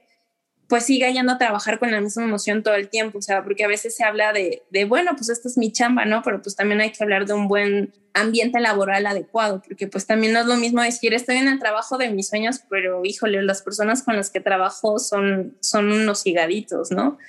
[0.67, 3.63] pues siga yendo a trabajar con la misma emoción todo el tiempo, o sea, porque
[3.63, 6.23] a veces se habla de, de, bueno, pues esta es mi chamba, ¿no?
[6.23, 10.33] Pero pues también hay que hablar de un buen ambiente laboral adecuado, porque pues también
[10.33, 13.61] no es lo mismo decir, estoy en el trabajo de mis sueños, pero híjole, las
[13.61, 17.19] personas con las que trabajo son, son unos higaditos, ¿no?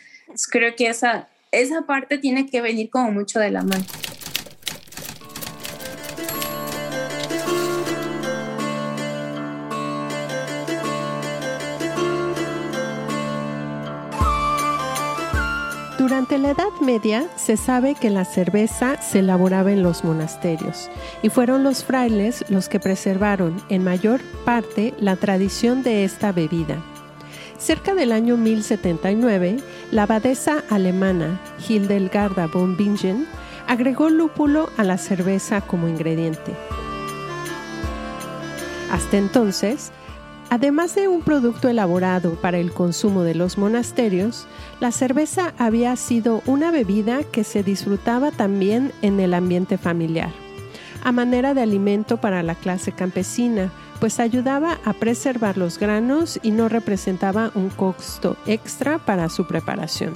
[0.50, 3.84] creo que esa, esa parte tiene que venir como mucho de la mano.
[16.04, 20.90] Durante la Edad Media se sabe que la cerveza se elaboraba en los monasterios
[21.22, 26.76] y fueron los frailes los que preservaron en mayor parte la tradición de esta bebida.
[27.56, 29.56] Cerca del año 1079,
[29.92, 33.26] la abadesa alemana Hildegarda von Bingen
[33.66, 36.52] agregó lúpulo a la cerveza como ingrediente.
[38.92, 39.90] Hasta entonces,
[40.50, 44.46] Además de un producto elaborado para el consumo de los monasterios,
[44.80, 50.30] la cerveza había sido una bebida que se disfrutaba también en el ambiente familiar,
[51.02, 56.50] a manera de alimento para la clase campesina, pues ayudaba a preservar los granos y
[56.50, 60.14] no representaba un costo extra para su preparación.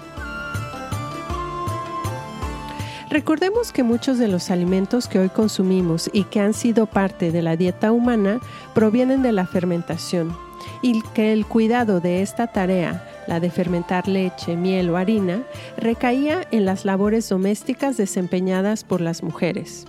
[3.10, 7.40] Recordemos que muchos de los alimentos que hoy consumimos y que han sido parte de
[7.40, 8.38] la dieta humana
[8.74, 10.36] provienen de la fermentación
[10.82, 15.42] y que el cuidado de esta tarea, la de fermentar leche, miel o harina,
[15.78, 19.86] recaía en las labores domésticas desempeñadas por las mujeres.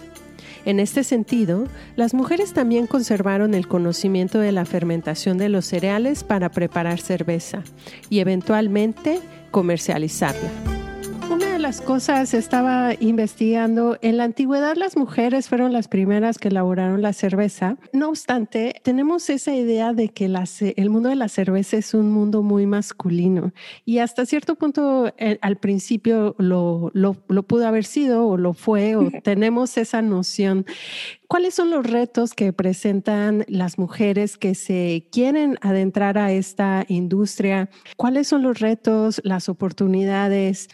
[0.64, 1.66] En este sentido,
[1.98, 7.64] las mujeres también conservaron el conocimiento de la fermentación de los cereales para preparar cerveza
[8.10, 9.20] y eventualmente
[9.52, 10.89] comercializarla
[11.38, 17.04] de las cosas estaba investigando, en la antigüedad las mujeres fueron las primeras que elaboraron
[17.04, 17.78] la cerveza.
[17.94, 22.42] No obstante, tenemos esa idea de que el mundo de la cerveza es un mundo
[22.42, 23.54] muy masculino
[23.86, 28.54] y hasta cierto punto eh, al principio lo, lo, lo pudo haber sido o lo
[28.54, 30.66] fue o tenemos esa noción.
[31.28, 37.70] ¿Cuáles son los retos que presentan las mujeres que se quieren adentrar a esta industria?
[37.98, 40.70] ¿Cuáles son los retos, las oportunidades?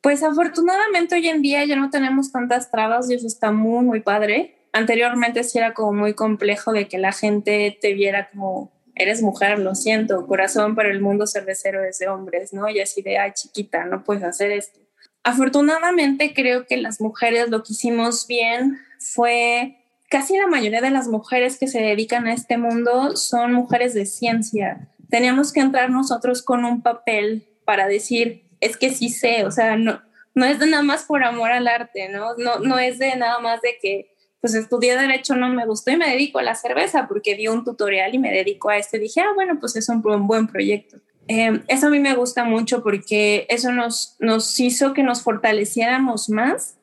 [0.00, 4.00] Pues afortunadamente hoy en día ya no tenemos tantas trabas y eso está muy, muy
[4.00, 4.58] padre.
[4.72, 9.58] Anteriormente sí era como muy complejo de que la gente te viera como, eres mujer,
[9.58, 12.68] lo siento, corazón, pero el mundo cervecero es de hombres, ¿no?
[12.68, 14.78] Y así de, ay, chiquita, no puedes hacer esto.
[15.24, 21.08] Afortunadamente creo que las mujeres lo que hicimos bien fue, casi la mayoría de las
[21.08, 24.88] mujeres que se dedican a este mundo son mujeres de ciencia.
[25.10, 29.76] Teníamos que entrar nosotros con un papel para decir, es que sí sé, o sea,
[29.76, 30.00] no,
[30.34, 32.36] no es de nada más por amor al arte, ¿no?
[32.36, 35.96] No, no es de nada más de que, pues estudié derecho, no me gustó y
[35.96, 38.96] me dedico a la cerveza porque vi un tutorial y me dedico a esto.
[38.96, 40.98] Y dije, ah, bueno, pues es un, buen proyecto.
[41.26, 46.28] Em, eso a mí me gusta mucho porque eso nos, nos hizo que nos fortaleciéramos
[46.30, 46.78] más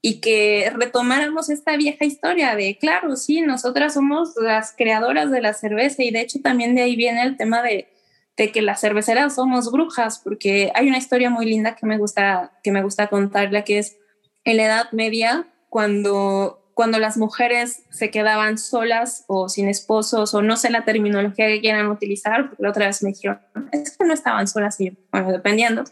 [0.00, 5.54] y que retomáramos esta vieja historia de, claro, sí, nosotras somos las creadoras de la
[5.54, 7.88] cerveza y de hecho también de ahí viene el tema de
[8.36, 12.52] de que las cerveceras somos brujas, porque hay una historia muy linda que me gusta,
[12.62, 13.96] que me gusta contarla, que es
[14.44, 20.42] en la Edad Media, cuando, cuando las mujeres se quedaban solas o sin esposos, o
[20.42, 23.40] no sé la terminología que quieran utilizar, porque la otra vez me dijeron,
[23.72, 25.84] es que no estaban solas, y bueno, dependiendo,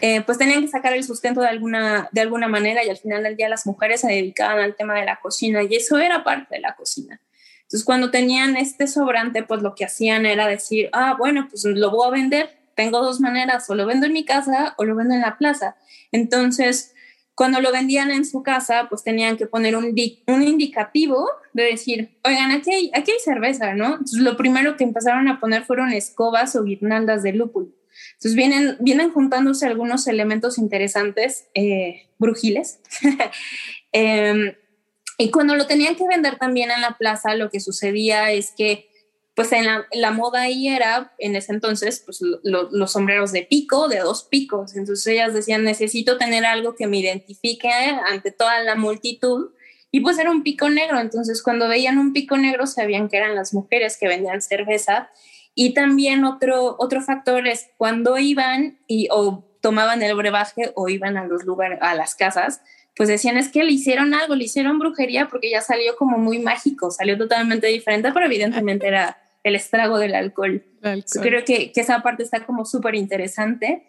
[0.00, 3.22] eh, pues tenían que sacar el sustento de alguna, de alguna manera y al final
[3.22, 6.56] del día las mujeres se dedicaban al tema de la cocina y eso era parte
[6.56, 7.20] de la cocina.
[7.68, 11.90] Entonces, cuando tenían este sobrante, pues lo que hacían era decir, ah, bueno, pues lo
[11.90, 12.58] voy a vender.
[12.74, 15.76] Tengo dos maneras, o lo vendo en mi casa o lo vendo en la plaza.
[16.10, 16.94] Entonces,
[17.34, 19.94] cuando lo vendían en su casa, pues tenían que poner un,
[20.28, 23.88] un indicativo de decir, oigan, aquí hay, aquí hay cerveza, ¿no?
[23.88, 27.68] Entonces, lo primero que empezaron a poner fueron escobas o guirnaldas de lúpulo.
[28.14, 32.80] Entonces, vienen, vienen juntándose algunos elementos interesantes, eh, brujiles.
[33.92, 34.56] eh,
[35.20, 38.88] y cuando lo tenían que vender también en la plaza, lo que sucedía es que,
[39.34, 43.98] pues en la, moda ahí era, en ese entonces, pues los sombreros de pico, de
[43.98, 44.76] dos picos.
[44.76, 49.50] Entonces ellas decían, necesito tener algo que me identifique ante toda la multitud.
[49.90, 51.00] Y pues era un pico negro.
[51.00, 55.10] Entonces cuando veían un pico negro sabían que eran las mujeres que vendían cerveza.
[55.54, 61.16] Y también otro, otro factor es cuando iban y o tomaban el brebaje o iban
[61.16, 62.60] a los lugares, a las casas,
[62.98, 66.40] pues decían es que le hicieron algo, le hicieron brujería porque ya salió como muy
[66.40, 70.64] mágico, salió totalmente diferente, pero evidentemente era el estrago del alcohol.
[71.22, 73.84] Creo que, que, esa parte está como súper interesante.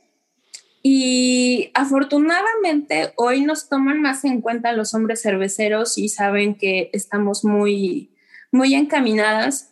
[0.83, 7.43] Y afortunadamente hoy nos toman más en cuenta los hombres cerveceros y saben que estamos
[7.43, 8.11] muy,
[8.51, 9.68] muy encaminadas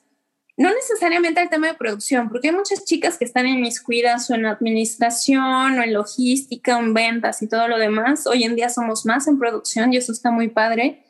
[0.58, 4.30] no necesariamente el tema de producción, porque hay muchas chicas que están en mis cuidas
[4.32, 8.26] o en administración o en logística o en ventas y todo lo demás.
[8.26, 11.04] Hoy en día somos más en producción y eso está muy padre.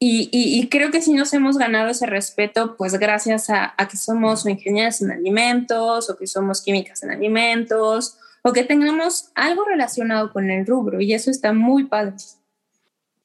[0.00, 4.46] Y, creo que sí nos hemos ganado ese respeto, pues gracias a, a que somos
[4.46, 10.50] ingenieros en alimentos o que somos químicas en alimentos o que tengamos algo relacionado con
[10.50, 12.14] el rubro y eso está muy padre.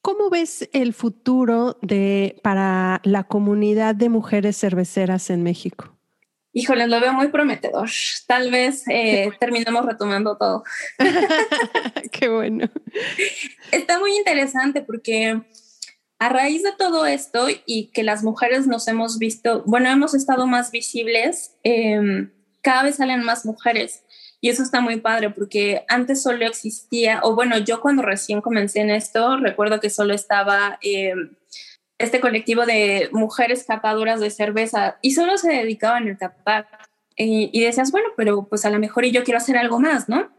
[0.04, 5.96] ¿Cómo ves el futuro de, para la comunidad de mujeres cerveceras en México?
[6.52, 7.88] Híjole, lo veo muy prometedor.
[8.26, 10.62] Tal vez eh, terminemos retomando todo.
[12.12, 12.68] Qué bueno.
[13.72, 15.40] Está muy interesante porque
[16.18, 20.46] a raíz de todo esto y que las mujeres nos hemos visto, bueno, hemos estado
[20.46, 24.02] más visibles, em, cada vez salen más mujeres.
[24.44, 28.80] Y eso está muy padre porque antes solo existía, o bueno, yo cuando recién comencé
[28.80, 31.30] en esto, recuerdo que solo estaba em,
[31.96, 36.68] este colectivo de mujeres catadoras de cerveza y solo se dedicaban a capar.
[37.16, 40.10] Y, y decías, bueno, pero pues a lo mejor y yo quiero hacer algo más,
[40.10, 40.30] ¿no?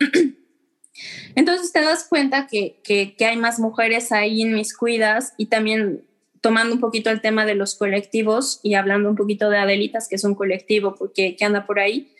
[1.33, 5.47] Entonces te das cuenta que, que, que, hay más mujeres ahí en mis cuidas y
[5.47, 6.05] también
[6.41, 10.17] tomando un poquito el tema de los colectivos y hablando un poquito de Adelitas, que
[10.17, 12.11] es un colectivo porque, que anda por ahí,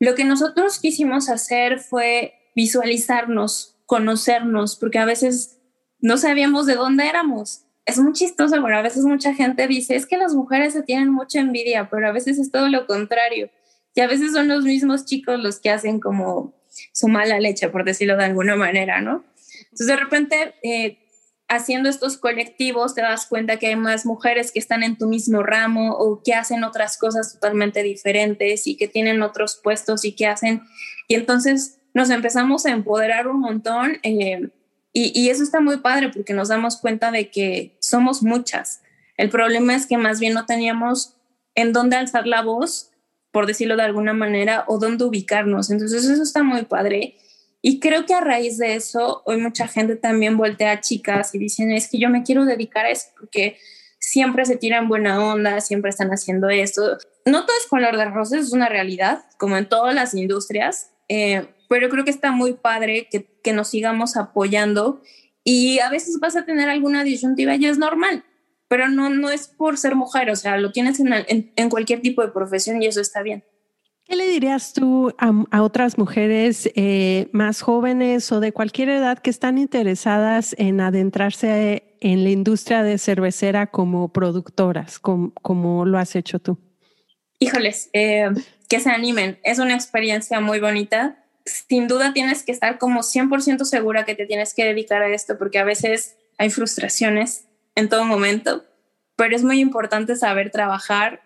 [0.00, 5.58] lo que nosotros quisimos hacer fue visualizarnos, conocernos, porque a veces
[6.00, 7.62] no sabíamos de dónde éramos.
[7.86, 11.10] Es muy chistoso, pero a veces mucha gente dice, es que las mujeres se tienen
[11.10, 13.50] mucha envidia, pero a veces es todo lo contrario.
[13.94, 16.54] Y a veces son los mismos chicos los que hacen como
[16.92, 19.24] su mala leche, por decirlo de alguna manera, ¿no?
[19.62, 20.98] Entonces de repente eh,
[21.54, 25.42] haciendo estos colectivos te das cuenta que hay más mujeres que están en tu mismo
[25.42, 30.26] ramo o que hacen otras cosas totalmente diferentes y que tienen otros puestos y que
[30.26, 30.62] hacen.
[31.08, 34.50] Y entonces nos empezamos a empoderar un montón eh,
[34.92, 38.82] y, y, eso está muy padre porque nos damos cuenta de que somos muchas.
[39.16, 41.16] El problema es que más bien no teníamos
[41.54, 42.90] en dónde alzar la voz,
[43.32, 45.70] por decirlo de alguna manera, o dónde ubicarnos.
[45.70, 47.16] Entonces eso está muy padre.
[47.66, 51.38] Y creo que a raíz de eso, hoy mucha gente también voltea a chicas y
[51.38, 53.56] dicen, es que yo me quiero dedicar a eso porque
[53.98, 56.98] siempre se tiran buena onda, siempre están haciendo esto.
[57.24, 61.48] No todo es color de rosas, es una realidad, como en todas las industrias, eh,
[61.70, 65.00] pero creo que está muy padre que, que, nos sigamos apoyando
[65.42, 68.26] y a veces vas a tener alguna disyuntiva y es normal,
[68.68, 72.02] pero no, no es por ser mujer, o sea, lo tienes en, en, en cualquier
[72.02, 73.42] tipo de profesión y eso está bien.
[74.06, 79.18] ¿Qué le dirías tú a, a otras mujeres eh, más jóvenes o de cualquier edad
[79.18, 85.98] que están interesadas en adentrarse en la industria de cervecera como productoras, como, como lo
[85.98, 86.58] has hecho tú?
[87.38, 88.28] Híjoles, eh,
[88.68, 89.38] que se animen.
[89.42, 91.24] Es una experiencia muy bonita.
[91.46, 95.38] Sin duda tienes que estar como 100% segura que te tienes que dedicar a esto
[95.38, 98.64] porque a veces hay frustraciones en todo momento,
[99.16, 101.22] pero es muy importante saber trabajar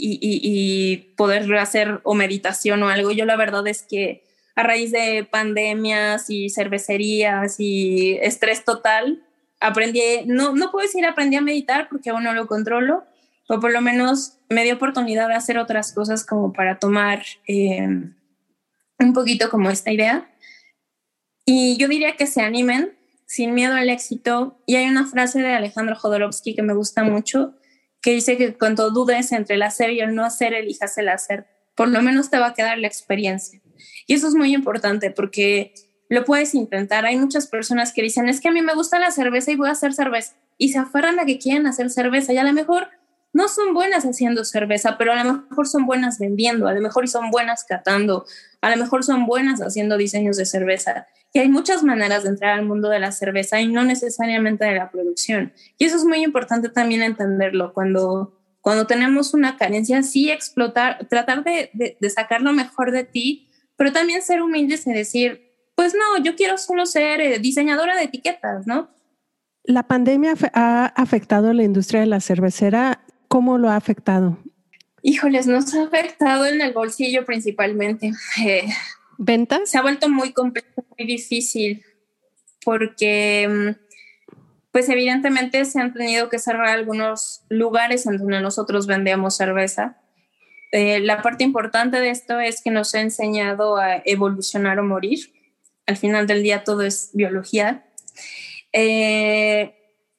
[0.00, 3.10] y, poder hacer o meditación o algo.
[3.10, 4.22] Yo la verdad es que
[4.54, 9.22] a raíz de pandemias y cervecerías y estrés total,
[9.60, 13.04] aprendí, no, no puedo decir aprendí a meditar porque aún no lo controlo,
[13.48, 17.88] pero por lo menos me dio oportunidad de hacer otras cosas como para tomar eh,
[18.98, 20.30] un poquito como esta idea.
[21.44, 24.58] Y yo diría que se animen sin miedo al éxito.
[24.66, 27.54] Y hay una frase de Alejandro Jodorowsky que me gusta mucho,
[28.00, 31.46] que dice que cuando dudes entre el hacer y el no hacer, elijas el hacer.
[31.74, 33.60] Por lo menos te va a quedar la experiencia.
[34.06, 35.74] Y eso es muy importante porque
[36.08, 37.04] lo puedes intentar.
[37.04, 39.68] Hay muchas personas que dicen, es que a mí me gusta la cerveza y voy
[39.68, 40.34] a hacer cerveza.
[40.56, 42.88] Y se aferran a que quieren hacer cerveza y a lo mejor
[43.32, 47.08] no son buenas haciendo cerveza, pero a lo mejor son buenas vendiendo, a lo mejor
[47.08, 48.24] son buenas catando,
[48.60, 51.06] a lo mejor son buenas haciendo diseños de cerveza.
[51.32, 54.74] Y hay muchas maneras de entrar al mundo de la cerveza y no necesariamente de
[54.74, 55.52] la producción.
[55.76, 57.72] Y eso es muy importante también entenderlo.
[57.74, 63.04] Cuando, cuando tenemos una carencia, sí explotar, tratar de, de, de sacar lo mejor de
[63.04, 65.48] ti, pero también ser humildes y decir,
[65.78, 68.90] pues no, yo quiero solo ser eh, diseñadora de etiquetas, ¿no?
[69.62, 73.04] La pandemia ha afectado la industria de la cervecera.
[73.28, 74.38] ¿Cómo lo ha afectado?
[75.02, 78.10] Híjoles, nos ha afectado en el bolsillo principalmente.
[78.44, 78.68] Eh,
[79.18, 79.68] ¿Ventas?
[79.70, 81.84] Se ha vuelto muy complejo, muy difícil,
[82.64, 83.76] porque
[84.72, 90.00] pues evidentemente se han tenido que cerrar algunos lugares en donde nosotros vendíamos cerveza.
[90.72, 95.32] Eh, la parte importante de esto es que nos ha enseñado a evolucionar o morir
[95.88, 97.86] al final del día todo es biología.
[98.72, 99.74] Eh,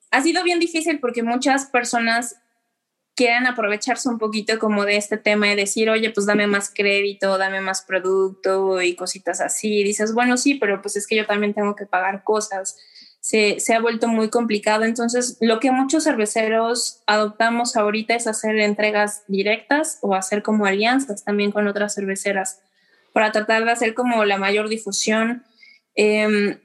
[0.10, 2.36] ha sido bien difícil porque muchas personas
[3.20, 7.38] quieren aprovecharse un poquito como de este tema y decir, oye, pues dame más crédito,
[7.38, 9.82] dame más producto y cositas así.
[9.82, 12.78] Y dices, bueno, sí, pero pues es que yo también tengo que pagar cosas.
[13.20, 14.86] Se, se, ha vuelto muy complicado.
[14.86, 21.26] Entonces, lo que muchos cerveceros adoptamos ahorita es hacer entregas directas o hacer como alianzas
[21.26, 22.62] también con otras cerveceras
[23.12, 25.44] para tratar de hacer como la mayor difusión
[25.98, 26.58] eh,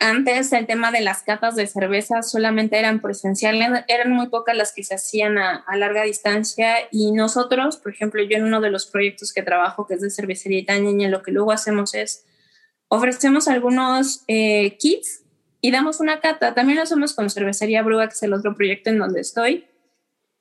[0.00, 4.72] antes el tema de las catas de cerveza solamente eran presenciales, eran muy pocas las
[4.72, 8.70] que se hacían a, a, larga distancia y nosotros, por ejemplo, yo en uno de
[8.70, 12.24] los proyectos que trabajo, que es de cervecería Itaña, lo que luego hacemos es
[12.90, 15.22] ofrecemos algunos eh, kits
[15.60, 16.54] y damos una cata.
[16.54, 19.66] También lo hacemos con Cervecería Brua, que es el otro proyecto en donde estoy.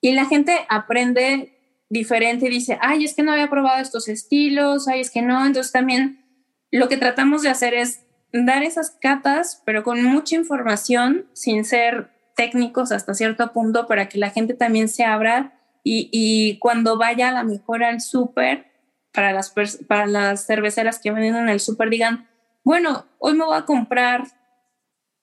[0.01, 1.53] Y la gente aprende
[1.89, 5.45] diferente y dice, ay, es que no había probado estos estilos, ay, es que no.
[5.45, 6.26] Entonces también
[6.72, 8.01] lo que tratamos de hacer es
[8.32, 14.18] dar esas catas, pero con mucha información, sin ser técnicos hasta cierto punto, para que
[14.18, 18.66] la gente también se abra y, y cuando vaya a la mejor al súper,
[19.14, 19.54] para las,
[19.88, 22.28] para las cerveceras que venden en el súper, digan,
[22.64, 24.24] bueno, hoy me voy a comprar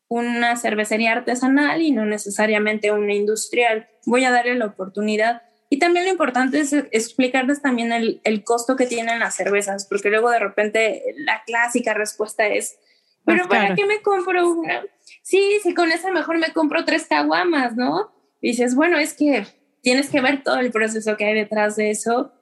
[0.08, 3.88] una cervecería artesanal y no necesariamente una industrial.
[4.04, 5.42] Voy a darle la oportunidad.
[5.68, 10.10] Y también lo importante es explicarles también el, el costo que tienen las cervezas, porque
[10.10, 12.78] luego de repente la clásica respuesta es,
[13.26, 14.82] pero ¿para qué me compro una?
[15.22, 18.12] Sí, sí, con esa mejor me compro tres caguamas, ¿no?
[18.40, 19.46] Y dices, bueno, es que
[19.82, 22.32] tienes que ver todo el proceso que hay detrás de eso.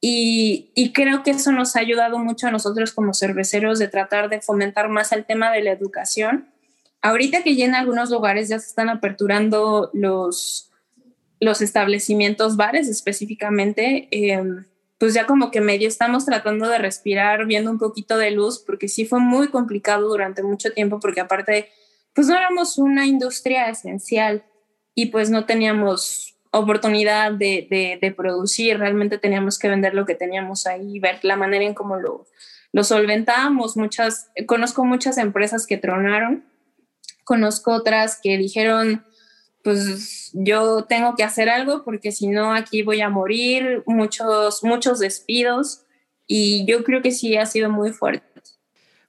[0.00, 4.28] Y, y, creo que eso nos ha ayudado mucho a nosotros como cerveceros de tratar
[4.28, 6.48] de fomentar más el tema de la educación.
[7.02, 10.70] Ahorita que ya en algunos lugares ya se están aperturando los,
[11.40, 14.40] los establecimientos, bares específicamente, eh,
[14.98, 18.88] pues ya como que medio estamos tratando de respirar, viendo un poquito de luz, porque
[18.88, 21.68] sí fue muy complicado durante mucho tiempo, porque aparte,
[22.14, 24.44] pues no éramos una industria esencial
[24.94, 30.16] y pues no teníamos oportunidad de, de, de producir, realmente teníamos que vender lo que
[30.16, 32.26] teníamos ahí, ver la manera en cómo lo,
[32.72, 33.76] lo solventábamos.
[33.76, 36.44] Muchas, conozco muchas empresas que tronaron,
[37.24, 39.04] conozco otras que dijeron,
[39.68, 44.98] pues yo tengo que hacer algo porque si no aquí voy a morir, muchos, muchos
[44.98, 45.82] despidos
[46.26, 48.26] y yo creo que sí ha sido muy fuerte.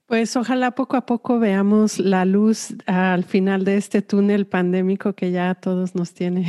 [0.06, 5.32] Pues ojalá poco a poco veamos la luz al final de este túnel pandémico que
[5.32, 6.46] ya a todos nos tiene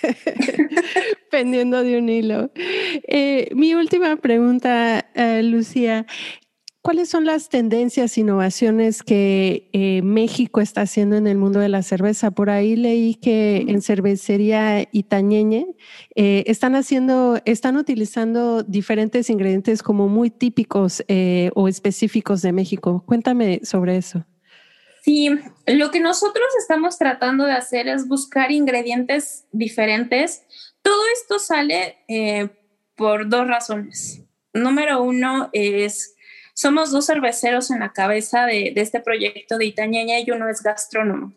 [1.30, 2.50] pendiendo de un hilo.
[2.54, 6.06] Eh, mi última pregunta, eh, Lucía,
[6.82, 11.82] ¿Cuáles son las tendencias, innovaciones que eh, México está haciendo en el mundo de la
[11.82, 12.30] cerveza?
[12.30, 15.66] Por ahí leí que en cervecería Itañeñe
[16.14, 23.04] eh, están haciendo, están utilizando diferentes ingredientes como muy típicos eh, o específicos de México.
[23.04, 24.24] Cuéntame sobre eso.
[25.02, 25.28] Sí,
[25.66, 30.44] lo que nosotros estamos tratando de hacer es buscar ingredientes diferentes.
[30.80, 31.98] Todo esto sale
[32.96, 34.22] por dos razones.
[34.54, 36.14] Número uno es
[36.54, 41.32] somos dos cerveceros en la cabeza de, este proyecto de Itañeña y uno es gastrónomo.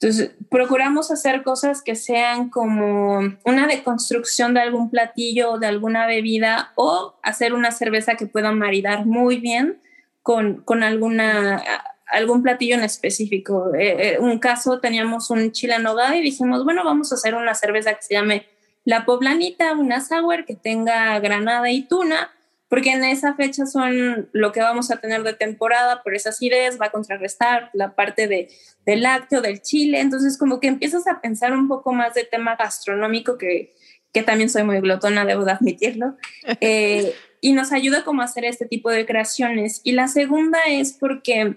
[0.00, 6.72] Entonces, procuramos hacer cosas que sean como una deconstrucción de algún platillo, de alguna bebida,
[6.76, 9.80] o hacer una cerveza que pueda maridar muy bien
[10.22, 11.62] con, con alguna,
[12.06, 13.74] algún platillo en específico.
[13.74, 15.76] Eh, eh, un caso, teníamos un chile
[16.14, 18.46] y dijimos, bueno, vamos a hacer una cerveza que se llame
[18.84, 22.30] La Poblanita, una sour que tenga granada y tuna,
[22.68, 26.78] porque en esa fecha son lo que vamos a tener de temporada por esas ideas,
[26.80, 28.48] va a contrarrestar la parte de,
[28.84, 32.56] del lácteo, del chile, entonces como que empiezas a pensar un poco más de tema
[32.56, 33.72] gastronómico, que,
[34.12, 36.16] que también soy muy glotona, debo de admitirlo,
[36.60, 39.80] eh, y nos ayuda como a hacer este tipo de creaciones.
[39.84, 41.56] Y la segunda es porque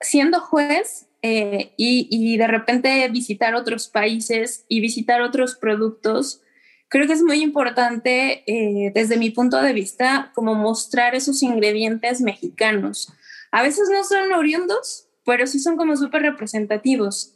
[0.00, 6.40] siendo juez, eh, y, y, de repente visitar otros países y visitar otros productos,
[6.90, 12.20] creo que es muy importante eh, desde mi punto de vista como mostrar esos ingredientes
[12.20, 13.12] mexicanos.
[13.52, 17.34] A veces no son oriundos, pero sí son como súper representativos.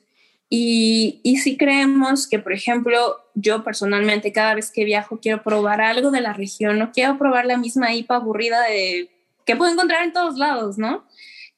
[0.51, 5.81] Y, y sí creemos que, por ejemplo, yo personalmente cada vez que viajo quiero probar
[5.81, 9.11] algo de la región, no quiero probar la misma IPA aburrida de,
[9.47, 11.05] que puedo encontrar en todos lados, ¿no?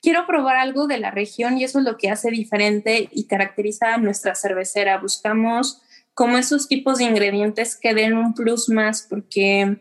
[0.03, 3.94] Quiero probar algo de la región y eso es lo que hace diferente y caracteriza
[3.94, 4.99] a nuestra cervecera.
[4.99, 5.82] Buscamos
[6.17, 9.77] como esos tipos de ingredientes que den un plus más porque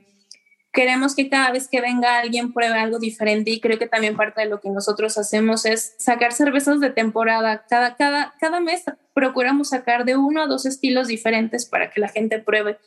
[0.73, 4.41] queremos que cada vez que venga alguien pruebe algo diferente y creo que también parte
[4.41, 7.65] de lo que nosotros hacemos es sacar cervezas de temporada.
[7.69, 8.83] Cada, cada, cada mes
[9.13, 12.79] procuramos sacar de uno a dos estilos diferentes para que la gente pruebe,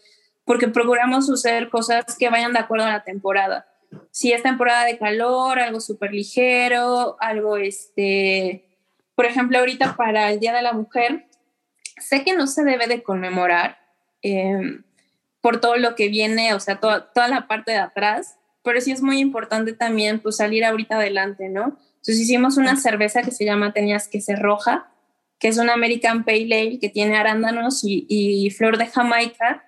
[0.45, 3.67] porque procuramos hacer cosas que vayan de acuerdo a la temporada.
[4.11, 8.69] Si es temporada de calor, algo súper ligero, algo este,
[9.15, 11.28] por ejemplo, ahorita para el Día de la Mujer,
[12.01, 13.79] sé que no se debe de conmemorar
[14.23, 14.85] em,
[15.41, 19.03] por todo lo que viene, o sea, toda la parte de atrás, pero sí es
[19.03, 21.79] muy importante también pues salir ahorita adelante, ¿no?
[21.89, 24.91] Entonces hicimos una cerveza que se llama Tenías que ser roja,
[25.39, 29.65] que es una American Pale Ale que tiene arándanos y, y flor de Jamaica,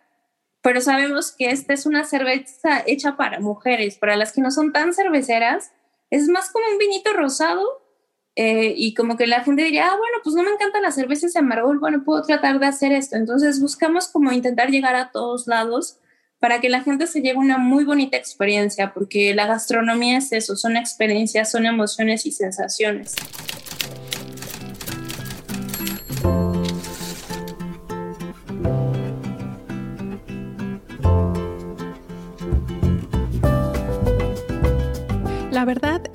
[0.63, 4.73] pero sabemos que esta es una cerveza hecha para mujeres, para las que no son
[4.73, 5.73] tan cerveceras,
[6.11, 7.80] es más como un vinito rosado
[8.43, 11.27] eh, y como que la gente diría, ah, bueno, pues no me encanta la cerveza
[11.27, 13.17] ese amargor, bueno, puedo tratar de hacer esto.
[13.17, 15.99] Entonces buscamos como intentar llegar a todos lados
[16.39, 20.57] para que la gente se lleve una muy bonita experiencia, porque la gastronomía es eso,
[20.57, 23.15] son experiencias, son emociones y sensaciones.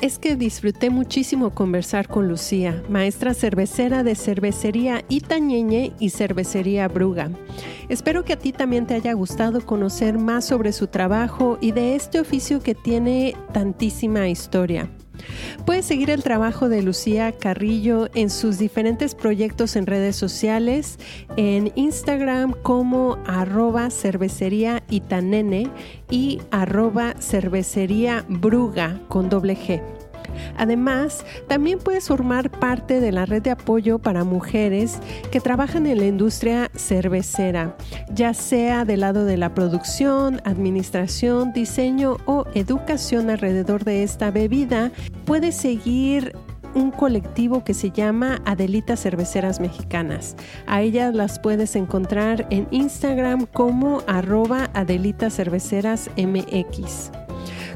[0.06, 7.32] Es que disfruté muchísimo conversar con Lucía, maestra cervecera de cervecería Itañeñe y cervecería Bruga.
[7.90, 11.96] Espero que a ti también te haya gustado conocer más sobre su trabajo y de
[11.96, 14.92] este oficio que tiene tantísima historia.
[15.66, 21.00] Puedes seguir el trabajo de Lucía Carrillo en sus diferentes proyectos en redes sociales,
[21.36, 24.84] en Instagram como arroba cervecería
[26.12, 28.26] y arroba cervecería
[29.08, 29.95] con doble G.
[30.58, 35.00] Además, también puedes formar parte de la red de apoyo para mujeres
[35.32, 37.76] que trabajan en la industria cervecera,
[38.14, 44.92] ya sea del lado de la producción, administración, diseño o educación alrededor de esta bebida.
[45.26, 46.34] Puedes seguir
[46.76, 50.36] un colectivo que se llama Adelita Cerveceras Mexicanas.
[50.68, 57.25] A ellas las puedes encontrar en Instagram como arroba Adelita Cerveceras MX.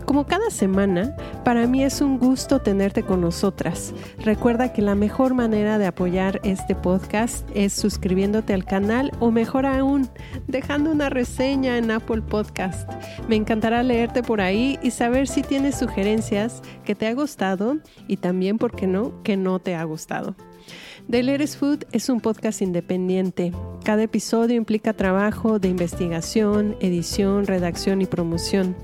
[0.10, 3.93] Como cada semana, para mí es un gusto tenerte con nosotras.
[4.18, 9.68] Recuerda que la mejor manera de apoyar este podcast es suscribiéndote al canal o mejor
[9.68, 10.10] aún,
[10.47, 12.91] dejando una reseña en Apple Podcast.
[13.28, 18.18] Me encantará leerte por ahí y saber si tienes sugerencias que te ha gustado y
[18.18, 20.36] también, ¿por qué no?, que no te ha gustado.
[21.12, 23.51] The Food es un podcast independiente.
[23.84, 28.76] Cada episodio implica trabajo de investigación, edición, redacción y promoción.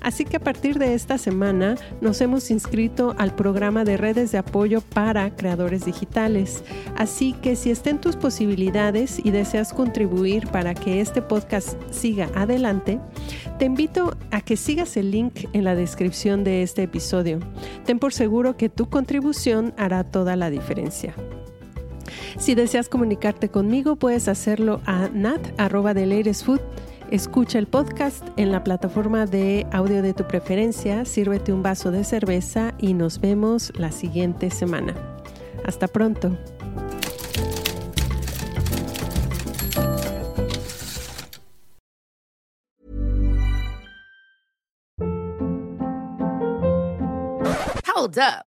[0.00, 4.38] Así que a partir de esta semana nos hemos inscrito al programa de redes de
[4.38, 6.62] apoyo para creadores digitales.
[6.96, 13.00] Así que si estén tus posibilidades y deseas contribuir para que este podcast siga adelante,
[13.58, 17.40] te invito a que sigas el link en la descripción de este episodio.
[17.84, 21.16] Ten por seguro que tu contribución hará toda la diferencia.
[22.38, 26.60] Si deseas comunicarte conmigo, puedes hacerlo a nat.deleiresfood.
[27.10, 32.04] Escucha el podcast en la plataforma de audio de tu preferencia, sírvete un vaso de
[32.04, 34.94] cerveza y nos vemos la siguiente semana.
[35.64, 36.38] Hasta pronto.
[47.94, 48.51] Hold up.